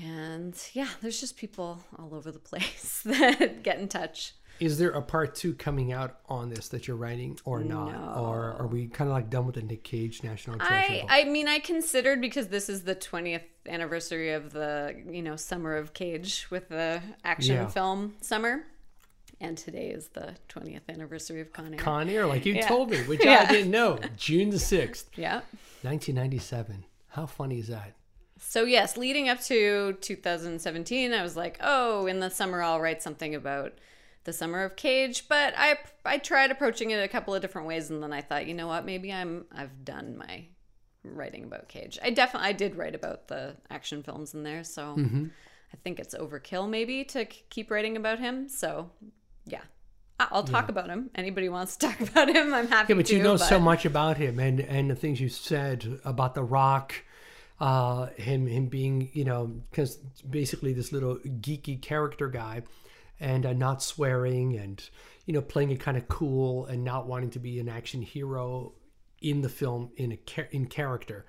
[0.04, 4.34] And yeah, there's just people all over the place that get in touch.
[4.60, 8.54] is there a part two coming out on this that you're writing, or not, or
[8.60, 11.04] are we kind of like done with the Nick Cage National Treasure?
[11.10, 11.22] I?
[11.22, 15.76] I mean, I considered because this is the 20th anniversary of the you know Summer
[15.76, 17.68] of Cage with the action Yeah.
[17.68, 18.64] film Summer,
[19.42, 21.80] and today is the 20th anniversary of Con Air.
[21.80, 22.68] Con Air, like you Yeah.
[22.68, 23.46] told me, which Yeah.
[23.48, 24.00] I didn't know.
[24.18, 25.42] June the sixth, yeah.
[25.82, 26.86] 1997.
[27.10, 27.94] How funny is that?
[28.46, 33.02] So yes, leading up to 2017, I was like, oh, in the summer I'll write
[33.02, 33.74] something about
[34.26, 35.28] the summer of Cage.
[35.28, 38.46] But I I tried approaching it a couple of different ways, and then I thought,
[38.48, 40.46] you know what, maybe I'm I've done my
[41.04, 41.98] writing about Cage.
[42.04, 45.26] I definitely I did write about the action films in there, so mm-hmm.
[45.74, 48.50] I think it's overkill maybe to k- keep writing about him.
[48.50, 48.92] So
[49.46, 49.62] yeah.
[50.20, 51.10] I'll talk about him.
[51.16, 53.16] Anybody wants to talk about him, I'm happy Yeah, but to.
[53.18, 56.94] you know so much about him, and and the things you said about The Rock,
[57.64, 59.96] uh, him him being you know because
[60.30, 62.62] basically this little geeky character guy,
[63.22, 64.90] and uh, not swearing, and
[65.26, 68.74] you know playing it kind of cool, and not wanting to be an action hero
[69.22, 70.20] in the film in a
[70.52, 71.26] in character,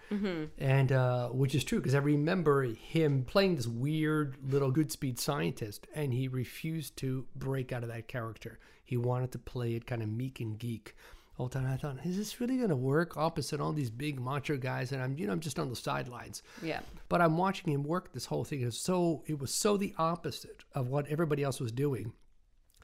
[0.59, 5.87] and uh, which is true because I remember him playing this weird little Goodspeed scientist,
[5.95, 8.59] and he refused to break out of that character.
[8.83, 10.97] He wanted to play it kind of meek and geek
[11.39, 11.67] all the time.
[11.67, 14.93] I thought, is this really going to work opposite all these big macho guys?
[14.93, 16.43] And I'm, you know, I'm just on the sidelines.
[16.63, 16.81] Yeah.
[17.09, 18.61] But I'm watching him work this whole thing.
[18.61, 22.13] It was so, it was so the opposite of what everybody else was doing.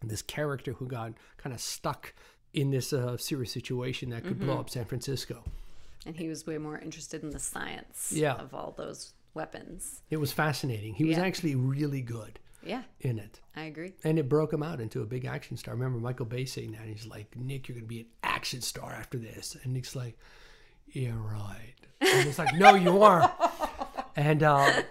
[0.02, 2.14] This character who got kind of stuck
[2.52, 5.44] in this uh, serious situation that could blow up San Francisco.
[6.06, 8.34] And he was way more interested in the science Yeah.
[8.34, 10.00] of all those weapons.
[10.10, 10.94] It was fascinating.
[10.94, 13.40] He was actually really good Yeah, in it.
[13.56, 13.92] I agree.
[14.04, 15.72] And it broke him out into a big action star.
[15.74, 16.82] I remember Michael Bay saying that.
[16.86, 19.56] He's like, Nick, you're going to be an action star after this.
[19.62, 20.18] And Nick's like,
[20.92, 21.74] yeah, right.
[22.00, 23.30] And it's like, no, you aren't.
[24.16, 24.82] And uh,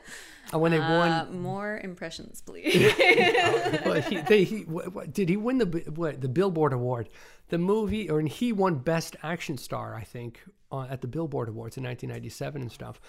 [0.53, 2.93] when they won, Uh, more impressions, please.
[3.83, 7.09] what, he, they, he, what, what- did he win the what, the Billboard Award?
[7.49, 11.49] The movie, or and he won Best Action Star, I think, uh, at the Billboard
[11.49, 13.01] Awards in 1997 and stuff.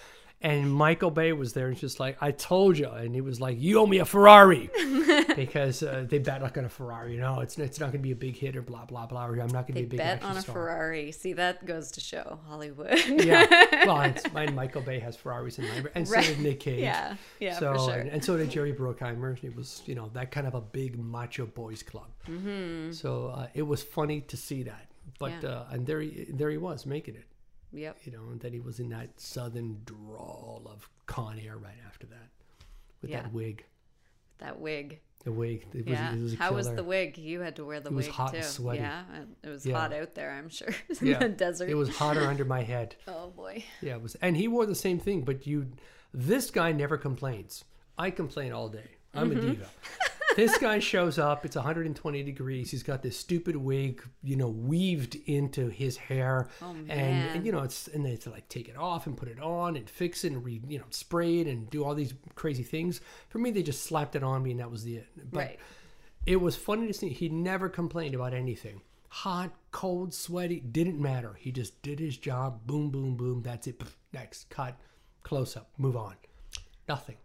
[0.43, 2.89] And Michael Bay was there and just like, I told you.
[2.89, 4.71] And he was like, You owe me a Ferrari.
[5.35, 7.13] because uh, they bet like on a Ferrari.
[7.13, 9.27] You know, it's, it's not going to be a big hit or blah, blah, blah.
[9.27, 10.53] Or I'm not going to be a big bet on a star.
[10.53, 11.11] Ferrari.
[11.11, 12.97] See, that goes to show Hollywood.
[13.07, 13.45] yeah.
[13.85, 15.89] Well, it's, mine, Michael Bay has Ferraris in mind.
[15.95, 16.81] And so did Nick Cage.
[16.81, 17.99] yeah, yeah, so, for sure.
[17.99, 19.43] and, and so did Jerry Bruckheimer.
[19.43, 22.07] It was, you know, that kind of a big macho boys club.
[22.27, 22.91] Mm-hmm.
[22.91, 24.87] So uh, it was funny to see that.
[25.19, 25.49] But Yeah.
[25.49, 27.25] uh, and there he there he was making it.
[27.73, 27.97] Yep.
[28.05, 32.05] You know, and then he was in that southern drawl of Con Air right after
[32.07, 32.29] that,
[33.01, 33.21] with Yeah.
[33.23, 33.63] that wig.
[34.39, 34.99] That wig.
[35.23, 35.65] The wig.
[35.73, 36.13] It was, Yeah.
[36.15, 37.17] it was a How was the wig?
[37.17, 38.05] You had to wear the wig.
[38.05, 38.37] It was hot too.
[38.37, 38.79] and sweaty.
[38.79, 39.03] Yeah,
[39.43, 39.77] it was Yeah.
[39.77, 40.31] hot out there.
[40.31, 40.69] I'm sure
[41.01, 41.19] in Yeah.
[41.19, 41.69] the desert.
[41.69, 42.95] It was hotter under my head.
[43.07, 43.63] Oh boy.
[43.81, 45.21] Yeah, it was, and he wore the same thing.
[45.23, 45.67] But you,
[46.13, 47.63] this guy never complains.
[47.97, 48.89] I complain all day.
[49.13, 49.37] I'm Mm-hmm.
[49.39, 49.69] a diva.
[50.35, 51.45] this guy shows up.
[51.45, 52.71] It's 120 degrees.
[52.71, 57.51] He's got this stupid wig, you know, weaved into his hair, Oh, and, and you
[57.51, 60.31] know, it's and they like take it off and put it on and fix it
[60.31, 63.01] and re, you know, spray it and do all these crazy things.
[63.29, 65.07] For me, they just slapped it on me and that was the it.
[65.31, 65.59] But right.
[66.25, 67.09] it was funny to see.
[67.09, 68.81] He never complained about anything.
[69.09, 71.35] Hot, cold, sweaty, didn't matter.
[71.37, 72.65] He just did his job.
[72.65, 73.41] Boom, boom, boom.
[73.41, 73.81] That's it.
[74.13, 74.79] Next, cut,
[75.23, 76.15] close up, move on.
[76.87, 77.17] Nothing.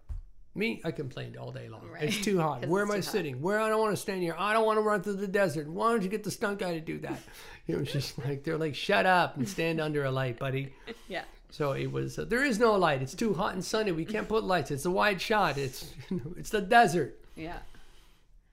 [0.57, 1.89] Me, I complained all day long.
[1.89, 2.05] Right.
[2.05, 2.67] It's too hot.
[2.69, 3.05] Where am I hot.
[3.05, 3.41] sitting?
[3.43, 4.35] Where I don't want to stand here.
[4.39, 5.69] I don't want to run through the desert.
[5.69, 7.21] Why don't you get the stunt guy to do that?
[7.67, 10.73] it was just like they're like, shut up and stand under a light, buddy.
[11.09, 11.25] Yeah.
[11.51, 12.19] So it was.
[12.19, 13.03] Uh, there is no light.
[13.03, 13.93] It's too hot and sunny.
[13.93, 14.71] We can't put lights.
[14.71, 15.59] It's a wide shot.
[15.59, 15.93] It's
[16.37, 17.19] it's the desert.
[17.37, 17.59] Yeah.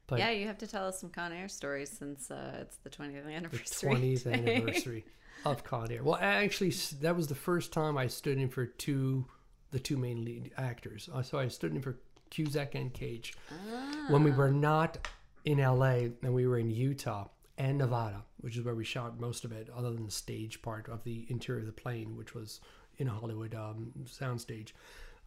[0.08, 2.90] But- yeah, you have to tell us some Con Air stories since uh, it's the
[2.90, 3.90] 20th anniversary.
[3.90, 4.56] Twentieth today.
[4.56, 5.06] anniversary
[5.46, 6.04] of Con Air.
[6.04, 9.26] Well, actually, that was the first time I stood in for two,
[9.74, 11.10] the two main lead actors.
[11.14, 11.98] Uh, So I stood in for
[12.30, 13.34] Cusack and Cage
[14.08, 15.08] when we were not
[15.46, 19.44] in LA and we were in Utah and Nevada, which is where we shot most
[19.46, 22.62] of it, other than the stage part of the interior of the plane, which was
[22.98, 24.72] in a Hollywood um, soundstage.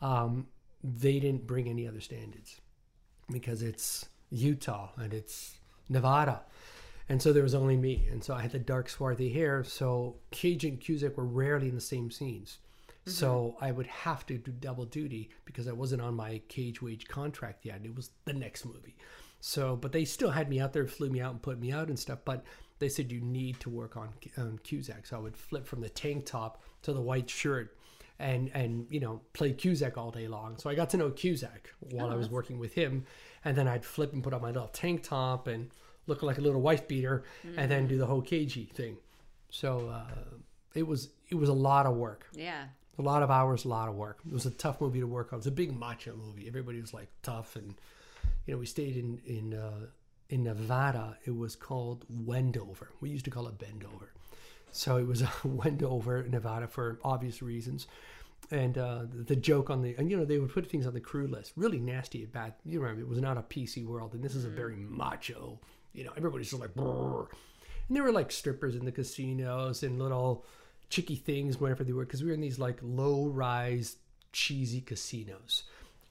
[0.01, 0.47] Um,
[0.83, 2.61] they didn't bring any other standards
[3.31, 6.43] because it's Utah and it's Nevada.
[7.09, 8.09] And so there was only me.
[8.11, 9.65] And so I had the dark, swarthy hair.
[9.65, 12.59] So Cage and Cusack were rarely in the same scenes.
[13.07, 17.07] So I would have to do double duty because I wasn't on my Cage wage
[17.07, 17.81] contract yet.
[17.85, 18.97] It was the next movie.
[19.41, 21.89] So, but they still had me out there, flew me out and put me out
[21.89, 22.19] and stuff.
[22.25, 22.45] But
[22.79, 25.07] they said you need to work on, on Cusack.
[25.07, 27.77] So I would flip from the tank top to the white shirt
[28.19, 30.57] and and you know play Cusack all day long.
[30.59, 33.05] So I got to know Cusack while I was working with him,
[33.45, 35.71] and then I'd flip and put on my little tank top and
[36.07, 37.25] look like a little wife beater,
[37.57, 38.97] and then do the whole cagey thing.
[39.51, 40.37] So uh,
[40.75, 42.65] it was it was a lot of work, Yeah.
[42.99, 44.19] A lot of hours, a lot of work.
[44.27, 45.37] It was a tough movie to work on.
[45.37, 46.47] It was a big macho movie.
[46.47, 47.75] Everybody was like tough, and
[48.47, 49.87] you know we stayed in in uh,
[50.29, 51.19] in Nevada.
[51.25, 52.91] It was called Wendover.
[53.01, 54.09] We used to call it Bendover.
[54.73, 57.87] So it was a Wendover, Nevada, for obvious reasons.
[58.51, 61.01] And uh, the joke on the, and you know, they would put things on the
[61.01, 62.53] crew list, really nasty and bad.
[62.65, 65.59] You remember, it was not a PC world, and this is a very macho,
[65.93, 67.27] you know, everybody's just like, "Brrr."
[67.89, 70.45] and there were like strippers in the casinos and little
[70.89, 73.97] chicky things wherever they were, because we were in these like low rise,
[74.33, 75.65] cheesy casinos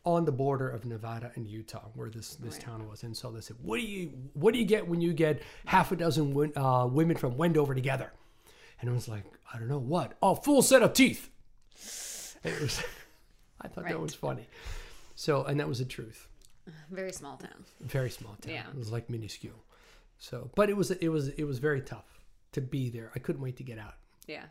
[0.05, 3.03] on the border of Nevada and Utah, where this this town was.
[3.03, 5.91] And so they said, "What do you what do you get when you get half
[5.91, 8.11] a dozen win, uh, women from Wendover together?"
[8.81, 10.13] And I was like, "I don't know what.
[10.21, 11.29] Oh, full set of teeth."
[12.43, 12.81] It was.
[13.61, 14.47] I thought that was funny.
[15.15, 16.27] So, and that was the truth.
[16.91, 17.65] Very small town.
[17.81, 18.53] Very small town.
[18.53, 18.67] Yeah.
[18.69, 19.63] It was like minuscule.
[20.19, 23.11] So, but it was it was it was very tough to be there.
[23.15, 23.95] I couldn't wait to get out.
[24.27, 24.43] Yeah.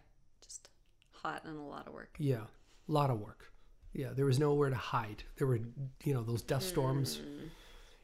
[1.24, 2.14] Hot and a lot of work.
[2.18, 2.42] Yeah,
[2.88, 3.50] a lot of work.
[3.94, 5.22] Yeah, there was nowhere to hide.
[5.36, 5.60] There were,
[6.04, 7.20] you know, those dust storms.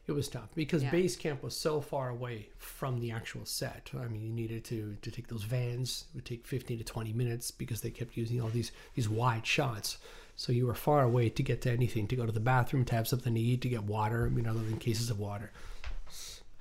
[0.07, 0.85] It was tough because Mm.
[0.85, 0.91] Yeah.
[0.91, 3.91] base camp was so far away from the actual set.
[3.95, 6.05] I mean, you needed to to take those vans.
[6.09, 9.45] It would take fifteen to twenty minutes because they kept using all these these wide
[9.45, 9.99] shots.
[10.35, 12.95] So you were far away to get to anything, to go to the bathroom, to
[12.95, 14.25] have something to eat, to get water.
[14.25, 15.51] I mean, other than cases of water.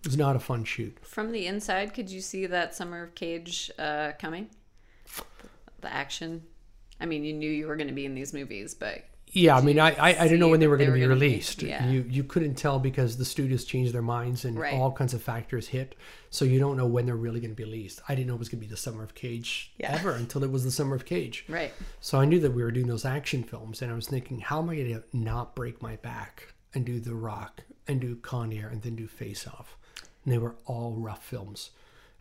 [0.01, 0.99] It was not a fun shoot.
[1.03, 4.51] From the inside, could you see that Summer of Cage uh, coming?
[5.81, 6.42] The action.
[7.01, 9.61] I mean, you knew you were going to be in these movies, but Yeah, I
[9.63, 11.63] mean, I I, I didn't know when they were going to be gonna be- released.
[11.63, 11.89] yeah.
[11.89, 14.75] You you couldn't tell because the studios changed their minds and Right.
[14.75, 15.95] all kinds of factors hit.
[16.31, 18.01] So you don't know when they're really going to be released.
[18.09, 19.93] I didn't know it was going to be the Summer of Cage Yeah.
[19.93, 21.45] ever until it was the Summer of Cage.
[21.49, 21.73] right.
[22.01, 24.59] So I knew that we were doing those action films, and I was thinking, how
[24.61, 28.53] am I going to not break my back and do The Rock and do Con
[28.53, 29.77] Air and then do Face Off?
[30.25, 31.71] And they were all rough films,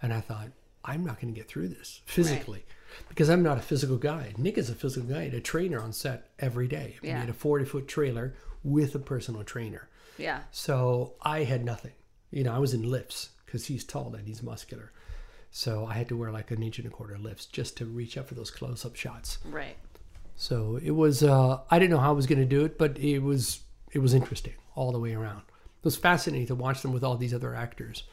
[0.01, 0.49] and I thought,
[0.85, 2.63] I'm not going to get through this physically
[3.07, 4.33] because I'm not a physical guy.
[4.37, 5.23] Nick is a physical guy.
[5.23, 6.97] A trainer on set every day.
[7.01, 9.89] We had a 40 foot trailer with a personal trainer.
[10.17, 10.41] Yeah.
[10.51, 11.93] So I had nothing.
[12.31, 14.91] You know, I was in lifts because he's tall and he's muscular.
[15.51, 18.17] So I had to wear like an inch and a quarter lifts just to reach
[18.17, 19.39] up for those close up shots.
[19.45, 19.77] Right.
[20.35, 21.23] So it was.
[21.23, 23.61] Uh, I didn't know how I was going to do it, but it was.
[23.91, 25.39] It was interesting all the way around.
[25.39, 28.03] It was fascinating to watch them with all these other actors,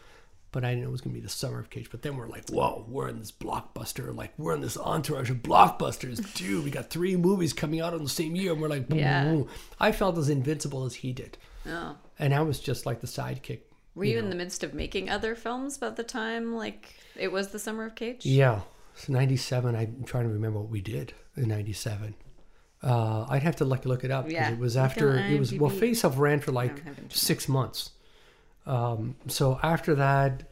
[0.53, 1.89] but I didn't know it was going to be the summer of Cage.
[1.91, 4.15] But then we're like, whoa, we're in this blockbuster.
[4.15, 6.65] Like we're in this entourage of blockbusters, dude.
[6.65, 9.25] We got three movies coming out on the same year, and we're like, boom, Yeah.
[9.25, 9.49] boom.
[9.81, 11.97] I felt as invincible as he did, Oh.
[12.19, 13.61] and I was just like the sidekick.
[13.95, 17.49] Were you, in the midst of making other films by the time like it was
[17.49, 18.27] the Summer of Cage?
[18.27, 18.61] Yeah.
[18.95, 22.15] So 97, I'm trying to remember what we did in 97.
[22.83, 24.31] Uh, I'd have to like look it up.
[24.31, 24.51] Yeah.
[24.51, 27.13] It was after, it was, well, Face Off ran for like don't have internet.
[27.13, 27.91] six months.
[28.67, 30.43] Um, so after that,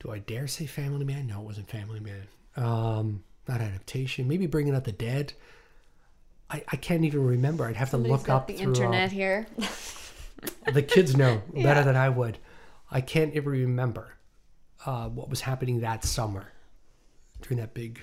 [0.00, 1.26] do I dare say Family Man?
[1.26, 2.26] No, it wasn't Family Man.
[2.56, 4.26] Um, not adaptation.
[4.28, 5.32] Maybe Bringing Out the Dead.
[6.48, 7.64] I, I can't even remember.
[7.66, 9.46] I'd have to Somebody's look up the through, uh, internet here.
[10.72, 11.62] the kids know Yeah.
[11.64, 12.38] better than I would.
[12.90, 14.14] I can't ever remember
[14.84, 16.52] uh, what was happening that summer
[17.42, 18.00] during that big.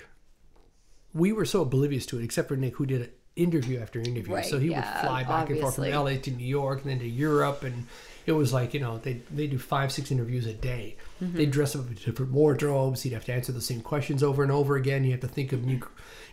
[1.14, 4.34] We were so oblivious to it, except for Nick, who did interview after interview.
[4.36, 5.90] Right, so he yeah, would fly back and forth from.
[5.90, 7.88] LA to New York and then to Europe, and
[8.26, 10.96] it was like you know they they do five six interviews a day.
[11.22, 11.38] Mm-hmm.
[11.38, 13.02] They dress up in different wardrobes.
[13.04, 15.04] He'd have to answer the same questions over and over again.
[15.04, 15.82] You have to think of new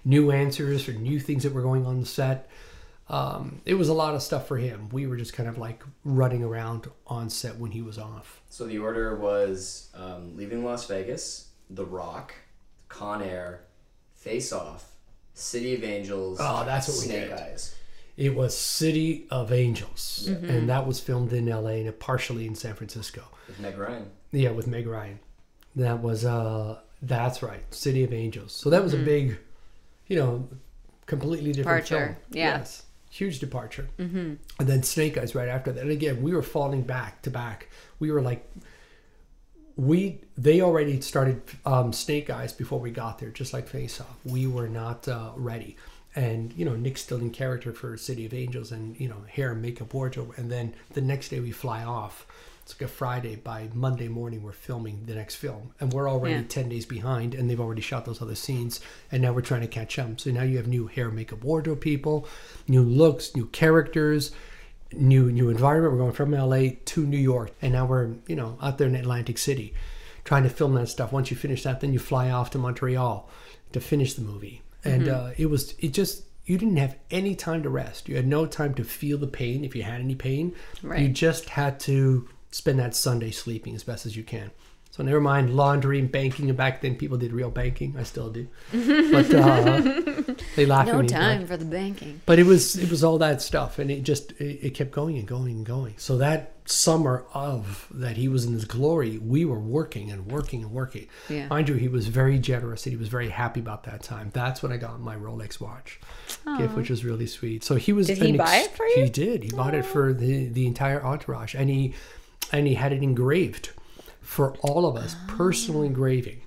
[0.05, 2.49] new answers or new things that were going on the set.
[3.09, 4.89] um, it was a lot of stuff for him.
[4.91, 8.41] We were just kind of like running around on set when he was off.
[8.49, 12.35] So the order was um, Leaving Las Vegas, The Rock,
[12.89, 13.63] Con Air,
[14.15, 14.90] Face Off,
[15.41, 16.39] City of Angels.
[16.41, 17.33] Oh, that's what we Snake did.
[17.33, 17.75] Eyes.
[18.17, 21.87] It was City of Angels, and that was filmed in L.A.
[21.87, 23.23] and partially in San Francisco.
[23.47, 24.11] with Meg Ryan.
[24.33, 25.19] Yeah, with Meg Ryan.
[25.77, 28.53] That was uh, that's right, City of Angels.
[28.53, 29.39] So that was a big,
[30.09, 30.49] you know,
[31.07, 32.17] completely different Departure, film.
[32.33, 32.59] yeah.
[32.59, 33.89] Yes, huge departure.
[33.99, 34.35] Mm-hmm.
[34.59, 35.81] And then Snake Eyes right after that.
[35.81, 37.69] And again, we were falling back to back.
[38.01, 38.47] We were like,
[39.77, 44.17] we they already started um, Snake Eyes before we got there, just like Face Off.
[44.25, 45.77] We were not uh, ready.
[46.17, 49.53] And you know, Nick's still in character for City of Angels, and you know, hair
[49.53, 50.35] and makeup, wardrobe.
[50.37, 52.27] And then the next day we fly off.
[52.63, 53.37] It's like a Friday.
[53.37, 56.43] By Monday morning, we're filming the next film, and we're already Yeah.
[56.49, 57.35] ten days behind.
[57.35, 58.81] And they've already shot those other scenes,
[59.13, 60.21] and now we're trying to catch up.
[60.21, 62.27] So now you have new hair, makeup, wardrobe people,
[62.69, 64.33] new looks, new characters,
[64.93, 65.93] new new environment.
[65.93, 68.95] We're going from LA to New York, and now we're you know out there in
[68.95, 69.75] Atlantic City,
[70.25, 71.13] trying to film that stuff.
[71.13, 73.29] Once you finish that, then you fly off to Montreal
[73.73, 74.63] to finish the movie.
[74.85, 78.09] And uh, it was it just you didn't have any time to rest.
[78.09, 80.55] You had no time to feel the pain if you had any pain.
[81.03, 84.51] You just had to spend that Sunday sleeping as best as you can.
[85.01, 86.51] So never mind laundry and banking.
[86.51, 87.95] And back then, people did real banking.
[87.99, 89.81] I still do, but uh,
[90.57, 91.07] they laugh at No me.
[91.07, 92.21] but- time for the banking.
[92.27, 95.17] but it was it was all that stuff and it just it, it kept going
[95.17, 99.47] and going and going so that summer of that he was in his glory we
[99.47, 101.49] were working and working and working Yeah.
[101.49, 104.63] mind you he was very generous and he was very happy about that time that's
[104.63, 105.99] when i got my rolex watch
[106.59, 109.05] gift which was really sweet so he was Did he an buy it for you?
[109.05, 111.95] he did he bought it for the the entire entourage and he
[112.53, 113.71] and he had it engraved
[114.31, 116.41] for all of us personal engraving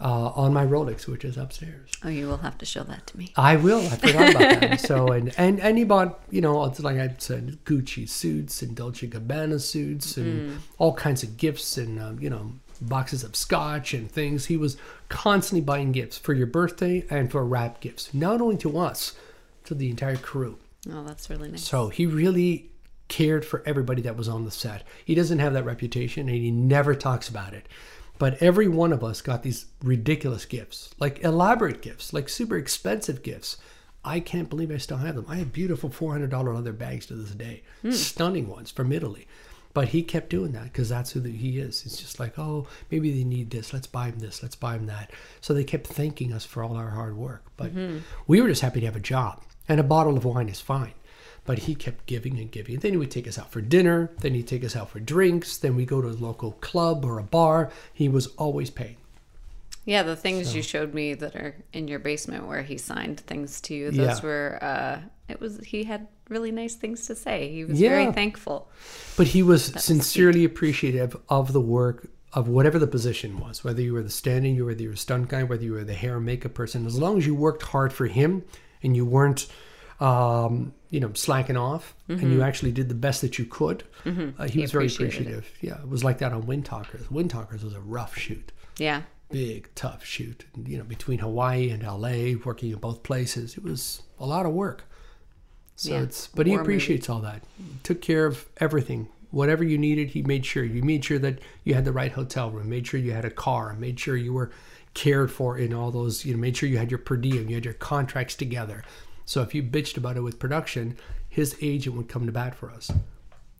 [0.00, 3.18] uh, on my rolex which is upstairs Oh, you will have to show that to
[3.18, 3.32] me.
[3.36, 3.80] I will.
[3.80, 4.80] I forgot about that.
[4.80, 8.76] So and and and he bought you know it's like I said Gucci suits and
[8.76, 13.92] Dolce Gabbana suits and all kinds of gifts and um, you know boxes of scotch
[13.94, 14.46] and things.
[14.46, 14.76] He was
[15.08, 19.16] constantly buying gifts for your birthday and for wrap gifts, not only to us,
[19.64, 20.56] to the entire crew.
[20.92, 21.64] Oh, that's really nice.
[21.64, 22.70] So he really
[23.08, 24.84] cared for everybody that was on the set.
[25.04, 27.66] He doesn't have that reputation and he never talks about it.
[28.18, 33.22] But every one of us got these ridiculous gifts, like elaborate gifts, like super expensive
[33.22, 33.58] gifts.
[34.04, 35.26] I can't believe I still have them.
[35.28, 37.90] I have beautiful $400 leather bags to this day, hmm.
[37.90, 39.26] stunning ones from Italy.
[39.74, 41.84] But he kept doing that because that's who the, he is.
[41.86, 43.72] It's just like, oh, maybe they need this.
[43.72, 44.42] Let's buy him this.
[44.42, 45.12] Let's buy him that.
[45.40, 47.44] So they kept thanking us for all our hard work.
[47.56, 47.98] But mm-hmm.
[48.26, 49.42] we were just happy to have a job.
[49.68, 50.94] And a bottle of wine is fine.
[51.48, 52.78] But he kept giving and giving.
[52.78, 54.10] Then he would take us out for dinner.
[54.20, 55.56] Then he'd take us out for drinks.
[55.56, 57.70] Then we go to a local club or a bar.
[57.94, 58.96] He was always paying.
[59.86, 63.62] Yeah, the things you showed me that are in your basement where he signed things
[63.62, 64.26] to you, those Yeah.
[64.26, 64.98] were uh
[65.30, 67.50] it was he had really nice things to say.
[67.50, 67.88] He was Yeah.
[67.88, 68.68] very thankful.
[69.16, 73.94] But he was sincerely appreciative of the work of whatever the position was, whether you
[73.94, 76.52] were the standing, you were the stunt guy, whether you were the hair and makeup
[76.52, 76.84] person.
[76.84, 78.42] As long as you worked hard for him
[78.82, 79.46] and you weren't,
[79.98, 84.46] um, you know, slacking off, and you actually did the best that you could, uh,
[84.48, 85.38] he, was very appreciated it.
[85.38, 85.50] appreciative.
[85.60, 87.10] Yeah, it was like that on Wind Talkers.
[87.10, 88.52] Wind Talkers was a rough shoot.
[88.78, 89.02] Yeah.
[89.30, 90.46] big tough shoot.
[90.56, 92.12] You know between hawaii and la
[92.44, 94.84] working in both places it was a lot of work.
[95.76, 96.72] So Yeah, it's but he war movie.
[96.72, 97.42] appreciates all that.
[97.82, 99.08] Took care of everything.
[99.30, 100.64] Whatever you needed he made sure.
[100.64, 102.68] You made sure that you had the right hotel room.
[102.70, 103.74] Made sure you had a car.
[103.74, 104.50] Made sure you were
[104.94, 107.48] cared for in all those you know made sure you had your per diem.
[107.48, 108.82] You had your contracts together
[109.28, 110.96] so if you bitched about it with production
[111.28, 112.90] his agent would come to bat for us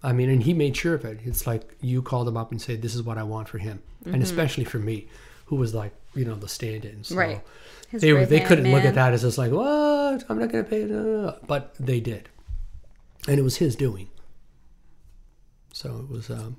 [0.03, 1.21] I mean, and he made sure of it.
[1.25, 3.83] It's like you called him up and said, "This is what I want for him,"
[4.05, 5.09] and especially for me,
[5.47, 7.03] who was like, you know, the stand-in.
[7.05, 7.41] So Right.
[7.89, 10.25] His They were, they couldn't look at that as just like, "What?
[10.29, 12.29] I'm not going to pay." it," uh," But they did,
[13.27, 14.09] and it was his doing.
[15.73, 16.59] So it was um,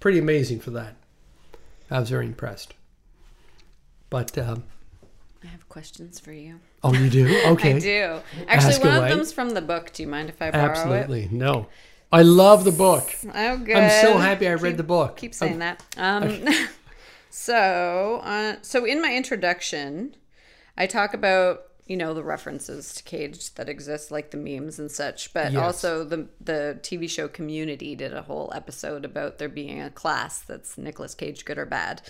[0.00, 0.96] pretty amazing for that.
[1.90, 2.74] I was very impressed.
[4.08, 4.64] But um,
[5.42, 6.60] I have questions for you.
[6.84, 7.26] oh, you do?
[7.46, 8.20] Okay, I do.
[8.46, 9.10] Actually, Ask one away.
[9.10, 9.92] of them's from the book.
[9.92, 10.68] Do you mind if I borrow it?
[10.70, 11.66] absolutely no.
[12.12, 13.08] I love the book.
[13.34, 13.76] Oh, good.
[13.76, 15.16] I'm so happy I read the book.
[15.16, 15.82] Keep saying that.
[15.96, 16.44] Um,
[17.30, 20.16] so, uh, so in my introduction,
[20.76, 24.90] I talk about you know the references to Cage that exist, like the memes and
[24.90, 25.62] such, but Yes.
[25.62, 30.40] also the the TV show Community did a whole episode about there being a class
[30.40, 32.02] that's Nicolas Cage, good or bad,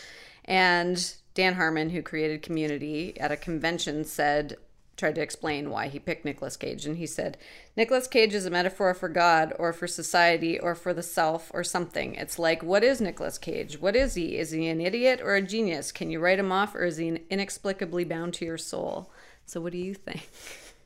[0.44, 4.56] and Dan Harmon, who created Community at a convention, said
[5.00, 7.38] tried to explain why he picked Nicolas Cage and he said
[7.74, 11.64] Nicolas Cage is a metaphor for God or for society or for the self or
[11.64, 12.14] something.
[12.14, 13.80] It's like what is Nicolas Cage?
[13.80, 14.36] What is he?
[14.36, 15.90] Is he an idiot or a genius?
[15.90, 19.10] Can you write him off or is he inexplicably bound to your soul?
[19.46, 20.28] So what do you think?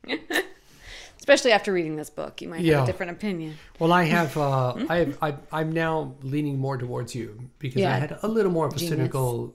[1.19, 3.57] Especially after reading this book, you might have a different opinion.
[3.79, 7.97] Well, I have, uh, I have, I, I'm now leaning more towards you because I
[7.97, 8.97] had a little more of a Genius.
[8.97, 9.53] cynical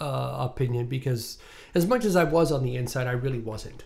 [0.00, 1.38] uh, opinion because
[1.74, 3.84] as much as I was on the inside, I really wasn't.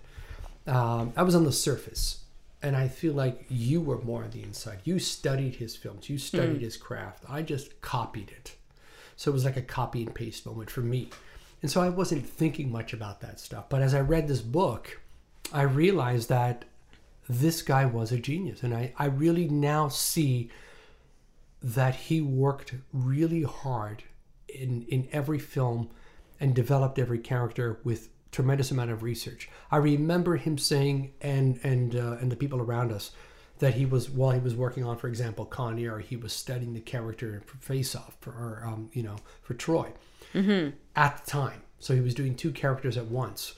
[0.66, 2.24] Um, I was on the surface,
[2.62, 4.80] and I feel like you were more on the inside.
[4.84, 7.24] You studied his films, you studied his craft.
[7.28, 8.56] I just copied it,
[9.16, 11.10] so it was like a copy and paste moment for me,
[11.62, 13.68] and so I wasn't thinking much about that stuff.
[13.68, 15.00] But as I read this book,
[15.52, 16.64] I realized that
[17.28, 20.50] this guy was a genius, and I, I really now see
[21.62, 24.02] that he worked really hard
[24.56, 25.90] in in every film
[26.40, 29.48] and developed every character with tremendous amount of research.
[29.70, 33.12] I remember him saying and and uh, and the people around us
[33.58, 36.74] that he was while he was working on, for example, Con Air, he was studying
[36.74, 39.90] the character for Face Off for or, um, you know for Troy
[40.94, 41.62] at the time.
[41.78, 43.54] So he was doing two characters at once.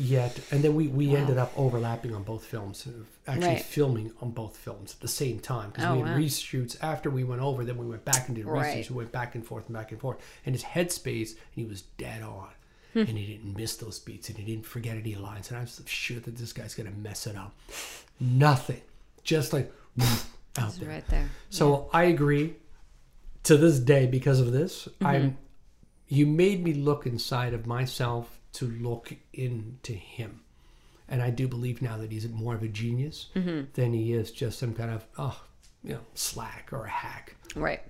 [0.00, 2.88] Yet, and then we, we ended up overlapping on both films,
[3.26, 3.62] actually Right.
[3.62, 6.16] filming on both films at the same time because Oh, we had wow.
[6.16, 7.64] reshoots after we went over.
[7.64, 8.78] Then we went back and did Right.
[8.78, 8.88] reshoots.
[8.90, 10.18] We went back and forth and back and forth.
[10.46, 12.48] And his headspace, and he was dead on.
[12.94, 12.98] Hmm.
[13.00, 15.48] And he didn't miss those beats and he didn't forget any lines.
[15.50, 17.54] And I was sure that this guy's going to mess it up.
[18.18, 18.80] Nothing.
[19.22, 19.70] Just like
[20.58, 20.88] out there.
[20.88, 21.28] right there.
[21.50, 22.56] So I agree.
[23.44, 25.06] To this day, because of this, Mm-hmm.
[25.06, 25.38] I'm.
[26.08, 30.40] You made me look inside of myself to look into him,
[31.08, 33.70] and I do believe now that he's more of a genius Mm-hmm.
[33.74, 35.40] than he is just some kind of oh,
[35.82, 37.36] you know, slack or a hack.
[37.54, 37.82] Right.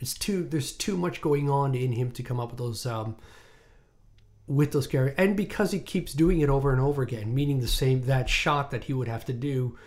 [0.00, 0.44] It's too.
[0.44, 2.86] There's too much going on in him to come up with those.
[2.86, 3.16] Um,
[4.48, 7.68] with those characters, and because he keeps doing it over and over again, meaning the
[7.68, 9.78] same that shot that he would have to do,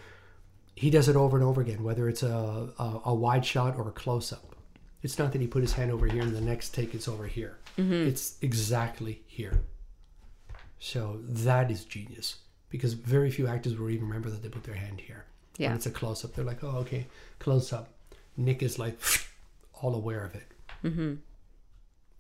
[0.76, 3.90] he does it over and over again, whether it's a, a, a wide shot or
[3.90, 4.55] a close up.
[5.06, 7.28] It's not that he put his hand over here and the next take it's over
[7.28, 7.58] here.
[7.78, 9.60] It's exactly here.
[10.80, 12.38] So that is genius
[12.70, 15.26] because very few actors will even remember that they put their hand here.
[15.58, 15.68] Yeah.
[15.70, 17.06] When it's a close up, they're like, oh, okay,
[17.38, 17.90] close up.
[18.36, 19.00] Nick is like
[19.82, 20.48] all aware of it.
[20.84, 21.14] Mm-hmm.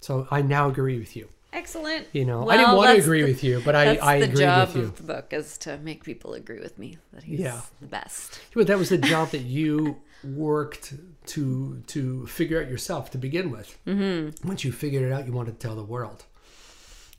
[0.01, 1.27] So I now agree with you.
[1.53, 2.07] Excellent.
[2.11, 4.75] You know, I didn't want to agree the- with you, but I, I agree with
[4.75, 4.81] you.
[4.83, 7.61] of the book is to make people agree with me that he's Yeah.
[7.81, 8.39] the best.
[8.53, 10.93] But that was the job that you worked
[11.27, 13.77] to to figure out yourself to begin with.
[13.85, 14.47] Mm-hmm.
[14.47, 16.25] Once you figured it out, you wanted to tell the world.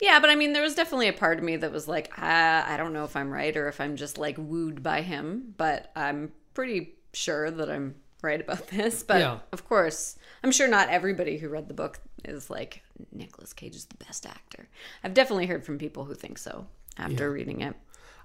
[0.01, 2.75] Yeah, but I mean, there was definitely a part of me that was like, I,
[2.75, 5.91] I don't know if I'm right or if I'm just like wooed by him, but
[5.97, 9.03] I'm pretty sure that I'm right about this.
[9.03, 9.39] But Yeah.
[9.53, 13.87] of course, I'm sure not everybody who read the book is like, Nicolas Cage is
[13.87, 14.69] the best actor.
[15.03, 16.67] I've definitely heard from people who think so
[16.99, 17.75] after reading it.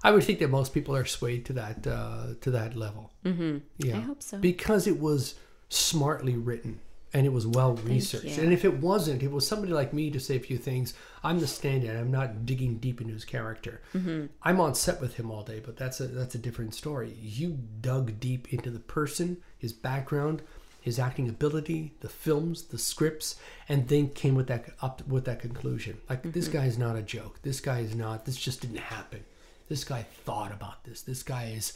[0.04, 3.12] I would think that most people are swayed to that uh, to that level.
[3.24, 3.58] Mm-hmm.
[3.78, 4.38] Yeah, I hope so.
[4.38, 5.34] because it was
[5.68, 6.80] smartly written
[7.14, 8.38] and it was well researched.
[8.38, 10.94] And if it wasn't, it was somebody like me to say a few things.
[11.22, 11.94] I'm the stand-in.
[11.94, 13.82] I'm not digging deep into his character.
[13.94, 14.26] Mm-hmm.
[14.42, 17.14] I'm on set with him all day, but that's a that's a different story.
[17.20, 20.40] You dug deep into the person, his background,
[20.80, 23.36] his acting ability, the films, the scripts,
[23.68, 25.98] and then came with that up with that conclusion.
[26.08, 26.58] Like this Mm-hmm.
[26.58, 27.40] guy is not a joke.
[27.42, 28.24] This guy is not.
[28.24, 29.24] This just didn't happen.
[29.68, 31.02] This guy thought about this.
[31.02, 31.74] This guy is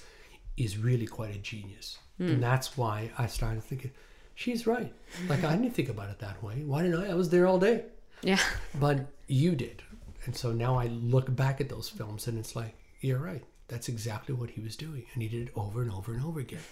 [0.56, 2.28] is really quite a genius, Hmm.
[2.28, 3.90] and that's why I started thinking,
[4.34, 4.92] she's right.
[5.28, 6.62] Like I didn't think about it that way.
[6.64, 7.10] Why didn't I?
[7.10, 7.84] I was there all day,
[8.22, 8.40] Yeah.
[8.74, 9.82] but you did,
[10.24, 13.44] and so now I look back at those films, and it's like you're right.
[13.68, 16.40] That's exactly what he was doing, and he did it over and over and over
[16.40, 16.62] again.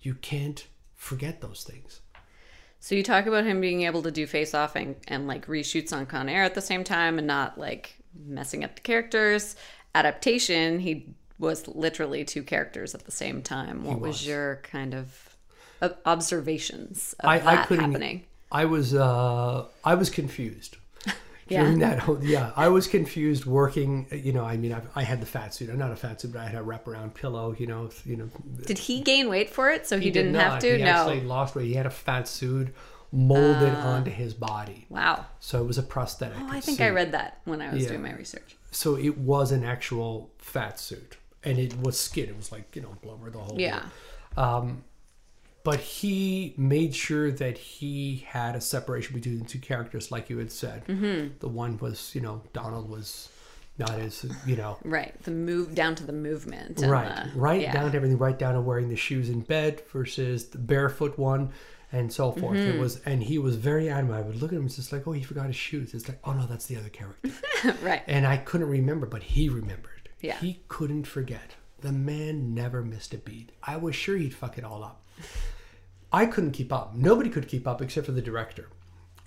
[0.00, 2.00] You can't forget those things.
[2.80, 5.92] So you talk about him being able to do face off and, and like reshoots
[5.94, 7.96] on Con Air at the same time and not like
[8.26, 9.56] messing up the characters.
[9.94, 11.06] Adaptation, he
[11.38, 13.84] was literally two characters at the same time.
[13.84, 14.08] What was.
[14.18, 14.26] was.
[14.26, 15.36] your kind of
[15.82, 17.92] uh, observations of I, that I couldn't.
[17.92, 18.24] happening?
[18.52, 20.76] I was uh, I was confused.
[21.46, 21.60] Yeah.
[21.64, 24.06] During that, whole, yeah, I was confused working.
[24.10, 25.68] You know, I mean, I, I had the fat suit.
[25.68, 27.54] I'm not a fat suit, but I had a wraparound pillow.
[27.58, 28.30] You know, you know.
[28.64, 30.60] Did he gain weight for it so he, did didn't have not.
[30.62, 30.78] to?
[30.78, 30.88] He no.
[30.88, 31.66] actually lost weight.
[31.66, 32.74] He had a fat suit
[33.12, 33.88] molded Ah.
[33.92, 35.26] onto his body, Wow.
[35.38, 36.38] so it was a prosthetic.
[36.40, 37.88] Oh, I think I read that when I was Yeah.
[37.90, 38.56] doing my research.
[38.74, 42.28] So it was an actual fat suit, and it was skin.
[42.28, 43.60] It was like you know blubber the whole.
[43.60, 43.82] Yeah.
[44.36, 44.76] deal.
[45.62, 50.36] but he made sure that he had a separation between the two characters, like you
[50.36, 50.84] had said.
[50.86, 51.38] Mm-hmm.
[51.38, 53.30] The one was, you know, Donald was
[53.78, 55.20] not as, you know, Right.
[55.22, 56.80] The move down to the movement.
[56.84, 57.72] right, the- right yeah.
[57.72, 61.50] down to everything, right down to wearing the shoes in bed versus the barefoot one,
[61.94, 62.58] and so forth.
[62.58, 62.76] Mm-hmm.
[62.76, 64.18] It was, and he was very adamant.
[64.18, 65.94] I would look at him, it's just like, oh, he forgot his shoes.
[65.94, 67.30] It's like, oh no, that's the other character.
[67.82, 68.02] right.
[68.08, 70.08] and I couldn't remember, but he remembered.
[70.20, 70.36] Yeah.
[70.38, 71.54] He couldn't forget.
[71.82, 73.52] The man never missed a beat.
[73.62, 75.06] I was sure he'd fuck it all up.
[76.12, 76.94] I couldn't keep up.
[76.94, 78.68] Nobody could keep up except for the director.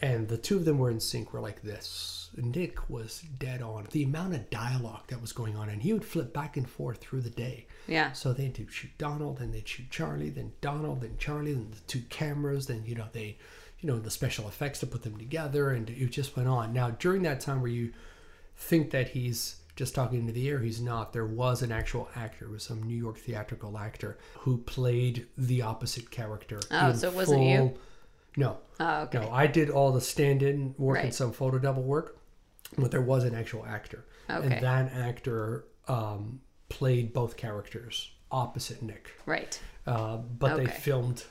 [0.01, 1.33] And the two of them were in sync.
[1.33, 2.29] Were like this.
[2.35, 3.87] Nick was dead on.
[3.91, 6.99] The amount of dialogue that was going on, and he would flip back and forth
[6.99, 7.65] through the day.
[7.87, 8.11] Yeah.
[8.11, 11.79] So they'd do shoot Donald, then they'd shoot Charlie, then Donald, then Charlie, then the
[11.87, 13.37] two cameras, then you know they,
[13.79, 16.73] you know the special effects to put them together, and it just went on.
[16.73, 17.93] Now during that time where you
[18.55, 21.13] think that he's just talking into the air, he's not.
[21.13, 25.61] There was an actual actor, it was some New York theatrical actor who played the
[25.61, 26.59] opposite character.
[26.71, 27.77] Oh, so it wasn't you?
[28.35, 28.57] No.
[28.79, 29.19] Oh, okay.
[29.19, 32.17] No, I did all the stand-in work and some photo double work,
[32.77, 34.43] but there was an actual actor, Okay.
[34.55, 39.11] and that actor um, played both characters opposite Nick.
[39.25, 39.59] Right.
[39.85, 41.23] Uh, but they filmed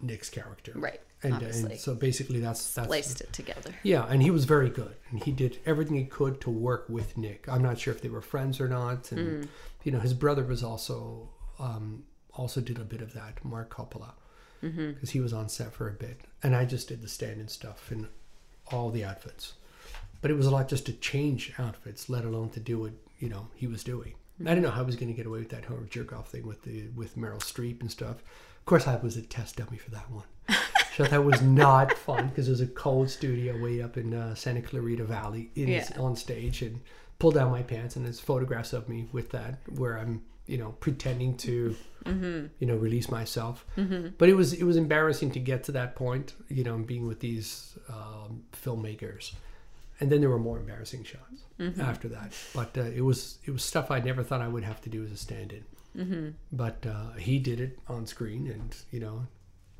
[0.00, 1.00] Nick's character, Right.
[1.24, 3.74] And, and so basically, that's that's Placed it together.
[3.82, 7.16] yeah, and he was very good, and he did everything he could to work with
[7.18, 7.48] Nick.
[7.48, 9.48] I'm not sure if they were friends or not, and Mm.
[9.82, 11.28] you know, his brother was also
[11.58, 14.12] um, also did a bit of that, Marc Coppola,
[14.60, 15.06] because Mm-hmm.
[15.08, 18.06] he was on set for a bit, and I just did the stand-in stuff and
[18.72, 19.54] all the outfits,
[20.20, 23.28] but it was a lot just to change outfits, let alone to do what you
[23.28, 24.14] know he was doing.
[24.40, 26.28] I didn't know how I was going to get away with that whole jerk off
[26.30, 28.16] thing with the with Meryl Streep and stuff.
[28.58, 30.24] Of course, I was a test dummy for that one.
[30.96, 34.34] So that was not fun because it was a cold studio way up in uh,
[34.34, 35.88] Santa Clarita Valley in, Yeah.
[35.96, 36.80] on stage and
[37.20, 40.70] pull down my pants and there's photographs of me with that where I'm you know
[40.80, 41.76] pretending to
[42.06, 43.64] you know release myself.
[44.18, 47.20] But it was it was embarrassing to get to that point you know being with
[47.20, 49.32] these um, filmmakers.
[50.00, 51.42] And then there were more embarrassing shots
[51.80, 52.32] after that.
[52.54, 55.04] But uh, it was it was stuff I never thought I would have to do
[55.04, 56.34] as a stand-in.
[56.52, 59.26] But uh, he did it on screen, and you know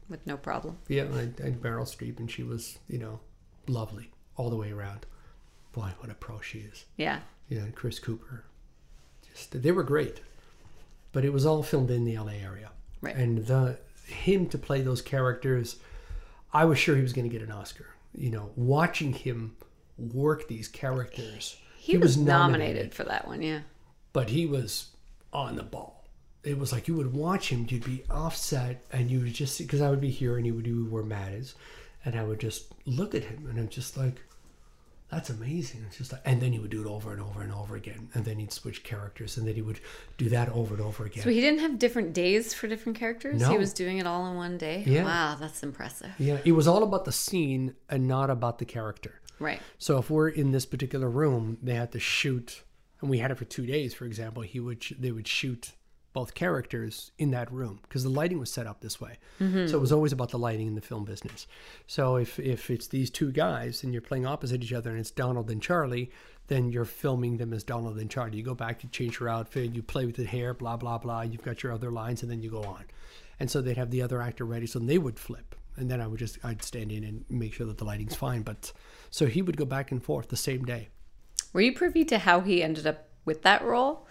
[0.08, 0.78] With no problem.
[0.88, 3.20] yeah, and, and Meryl Streep, and she was, you know,
[3.68, 5.06] lovely all the way around.
[5.72, 6.84] Boy, what a pro she is.
[6.96, 7.20] Yeah.
[7.48, 8.42] Yeah, and Chris Cooper.
[9.30, 10.20] Just they were great.
[11.12, 12.70] But it was all filmed in the LA area.
[13.00, 13.16] Right.
[13.16, 15.76] And the him to play those characters,
[16.52, 17.86] I was sure he was going to get an Oscar.
[18.14, 19.56] You know, watching him
[19.98, 21.56] work these characters.
[21.76, 22.94] He, was, nominated.
[22.94, 23.61] for that one, yeah.
[24.12, 24.88] but he was
[25.32, 26.04] on the ball.
[26.44, 29.80] It was like you would watch him, you'd be offset, and you would just because
[29.80, 31.54] I would be here and he would do where Matt is,
[32.04, 34.20] and I would just look at him, and I'm just like,
[35.11, 35.84] that's amazing.
[35.86, 38.11] It's just like, and then he would do it over and over and over again,
[38.12, 39.80] and then he'd switch characters, and then he would
[40.18, 41.24] do that over and over again.
[41.24, 43.40] So he didn't have different days for different characters?
[43.40, 43.50] No.
[43.50, 44.84] He was doing it all in one day?
[44.86, 45.04] Yeah.
[45.04, 46.11] Wow, that's impressive.
[46.18, 49.20] yeah, it was all about the scene and not about the character.
[49.38, 49.61] Right.
[49.78, 52.64] So if we're in this particular room, they had to shoot,
[53.00, 53.94] and we had it for two days.
[53.94, 55.72] For example, he would they would shoot
[56.18, 59.18] both characters in that room because the lighting was set up this way.
[59.38, 59.68] Mm-hmm.
[59.68, 61.46] So it was always about the lighting in the film business.
[61.86, 65.12] So if if it's these two guys and you're playing opposite each other and it's
[65.12, 66.10] Donald and Charlie,
[66.48, 68.36] then you're filming them as Donald and Charlie.
[68.36, 71.22] You go back, you change your outfit, you play with the hair, blah blah blah.
[71.22, 72.84] You've got your other lines, and then you go on.
[73.38, 76.08] And so they'd have the other actor ready, so they would flip, and then I
[76.08, 78.42] would just I'd stand in and make sure that the lighting's fine.
[78.42, 78.72] But
[79.08, 80.88] so he would go back and forth the same day.
[81.52, 84.08] Were you privy to how he ended up with that role?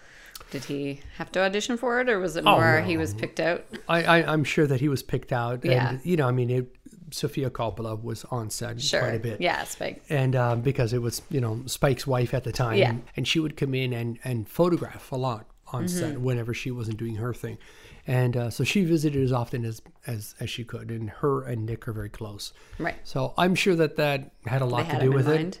[0.50, 2.86] Did he have to audition for it, or was it Oh, more no.
[2.86, 3.64] he was picked out?
[3.88, 5.64] I, I I'm sure that he was picked out.
[5.64, 5.90] Yeah.
[5.90, 6.74] And, you know, I mean, it,
[7.10, 9.00] Sofia Coppola was on set Sure.
[9.00, 9.40] quite a bit.
[9.40, 10.02] Yeah, Spike.
[10.08, 12.94] And uh, because it was, you know, Spike's wife at the time, Yeah.
[13.16, 15.98] and she would come in and, and photograph a lot on Mm-hmm.
[15.98, 17.58] set whenever she wasn't doing her thing,
[18.06, 21.66] and uh, so she visited as often as, as as she could, and her and
[21.66, 22.54] Nick are very close.
[22.78, 22.94] Right.
[23.04, 25.34] So I'm sure that that had a lot had to do with it.
[25.42, 25.58] mind.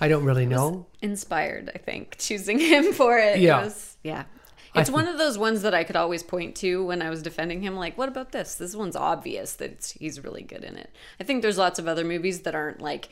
[0.00, 0.86] I don't really know.
[1.02, 3.36] Inspired, I think, choosing him for it.
[3.36, 3.64] It Yeah.
[3.64, 4.24] was- yeah.
[4.72, 7.60] It's one of those ones that I could always point to when I was defending
[7.60, 7.74] him.
[7.74, 8.54] Like, what about this?
[8.54, 10.90] This one's obvious that he's really good in it.
[11.18, 13.08] I think there's lots of other movies that aren't like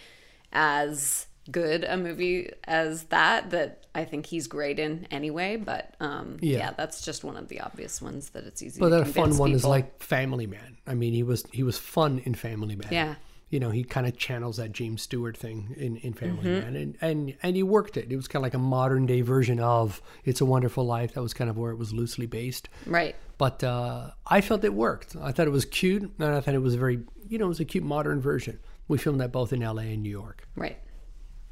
[0.52, 5.56] as good a movie as that that I think he's great in anyway.
[5.56, 6.58] But um, Yeah.
[6.58, 6.70] yeah.
[6.76, 8.78] that's just one of the obvious ones that it's easy.
[8.78, 10.76] But that fun one is like Family Man.
[10.86, 12.88] I mean, he was he was fun in Family Man.
[12.92, 13.14] Yeah.
[13.50, 16.72] You know, he kind of channels that James Stewart thing in, in Family Mm-hmm.
[16.72, 18.12] Man, and, and and he worked it.
[18.12, 21.14] It was kind of like a modern day version of It's a Wonderful Life.
[21.14, 22.68] That was kind of where it was loosely based.
[22.86, 23.16] right.
[23.38, 25.14] But uh, I felt it worked.
[25.22, 27.60] I thought it was cute, and I thought it was very, you know, it was
[27.60, 28.58] a cute modern version.
[28.88, 29.84] We filmed that both in L.A.
[29.84, 30.46] and New York.
[30.56, 30.76] Right.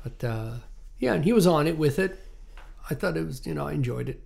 [0.03, 0.51] But uh,
[0.99, 2.19] yeah, and he was on it with it.
[2.91, 4.21] I thought it was, you know, I enjoyed it.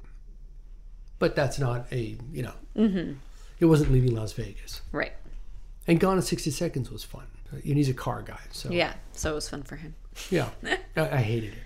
[1.18, 3.12] But that's not a, you know, Mm-hmm.
[3.58, 4.80] it wasn't leaving Las Vegas.
[4.90, 5.12] Right.
[5.86, 7.26] And Gone in 60 Seconds was fun.
[7.52, 8.94] And he's a car guy, so Yeah.
[9.12, 9.94] So it was fun for him.
[10.30, 10.48] yeah.
[10.96, 11.58] I, I hated it.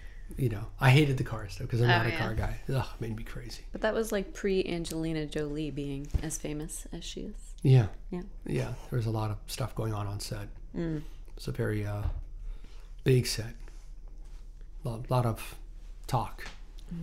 [0.43, 2.19] You know, I hated the car stuff because I'm not Oh, a yeah.
[2.19, 2.57] car guy.
[2.75, 3.63] Ugh, it made me crazy.
[3.73, 7.35] But that was like pre Angelina Jolie being as famous as she is.
[7.63, 8.23] Yeah, Yeah.
[8.47, 8.73] yeah.
[8.91, 10.49] There was a lot of stuff going on on set.
[10.77, 11.03] Mm.
[11.37, 12.03] It's a very uh,
[13.05, 13.55] big set.
[14.85, 15.55] A lot, lot of
[16.07, 16.47] talk.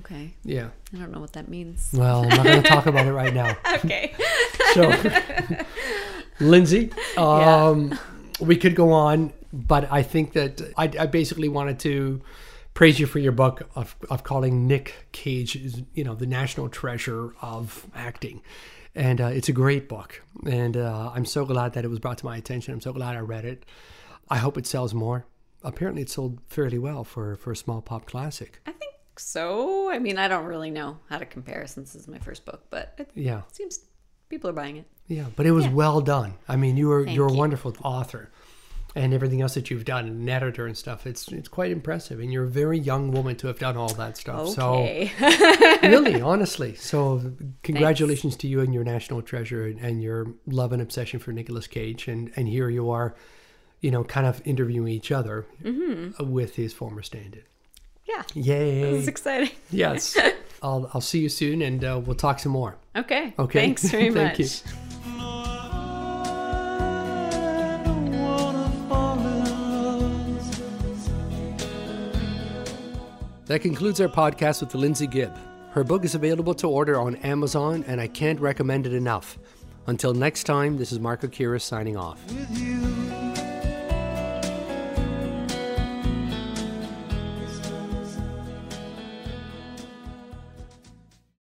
[0.04, 0.34] Okay.
[0.44, 0.70] Yeah.
[0.94, 1.92] I don't know what that means.
[1.94, 3.56] Well, I'm not going to talk about it right now.
[3.84, 4.14] Okay.
[4.74, 4.90] So,
[6.40, 7.98] Lindsay, um,
[8.42, 9.34] we could go on.
[9.54, 12.22] but I think that I, I basically wanted to
[12.74, 15.56] praise you for your book of, of calling Nick Cage,
[15.94, 18.42] you know, the national treasure of acting.
[18.96, 20.22] And uh, it's a great book.
[20.46, 22.74] And uh, I'm so glad that it was brought to my attention.
[22.74, 23.66] I'm so glad I read it.
[24.30, 25.26] I hope it sells more.
[25.64, 28.60] Apparently, it sold fairly well for, for a small pop classic.
[28.66, 29.92] I think so.
[29.92, 32.64] I mean, I don't really know how to compare since this is my first book,
[32.70, 33.42] but it Yeah.
[33.52, 33.80] seems
[34.30, 34.86] people are buying it.
[35.12, 36.36] Yeah, but it was well done.
[36.48, 37.38] I mean, you were you're a you.
[37.38, 38.30] wonderful author,
[38.96, 41.06] and everything else that you've done, an editor and stuff.
[41.06, 44.16] It's it's quite impressive, and you're a very young woman to have done all that
[44.18, 44.58] stuff.
[44.58, 45.12] Okay.
[45.20, 50.72] So really, honestly, so congratulations to you and your national treasure and, and your love
[50.72, 53.14] and obsession for Nicolas Cage, and and here you are,
[53.82, 55.46] you know, kind of interviewing each other
[56.22, 57.44] with his former stand-in.
[58.06, 58.24] yeah.
[58.34, 58.82] Yay!
[58.98, 59.52] It's exciting.
[59.72, 60.18] yes,
[60.64, 62.78] I'll I'll see you soon, and uh, we'll talk some more.
[62.96, 63.34] Okay.
[63.38, 63.60] Okay.
[63.60, 64.38] Thanks very much.
[64.38, 64.90] Thank you.
[73.52, 75.38] That concludes our podcast with Lindsay Gibb.
[75.72, 79.38] Her book is available to order on Amazon, and I can't recommend it enough.
[79.88, 82.18] Until next time, this is Marco Kira signing off.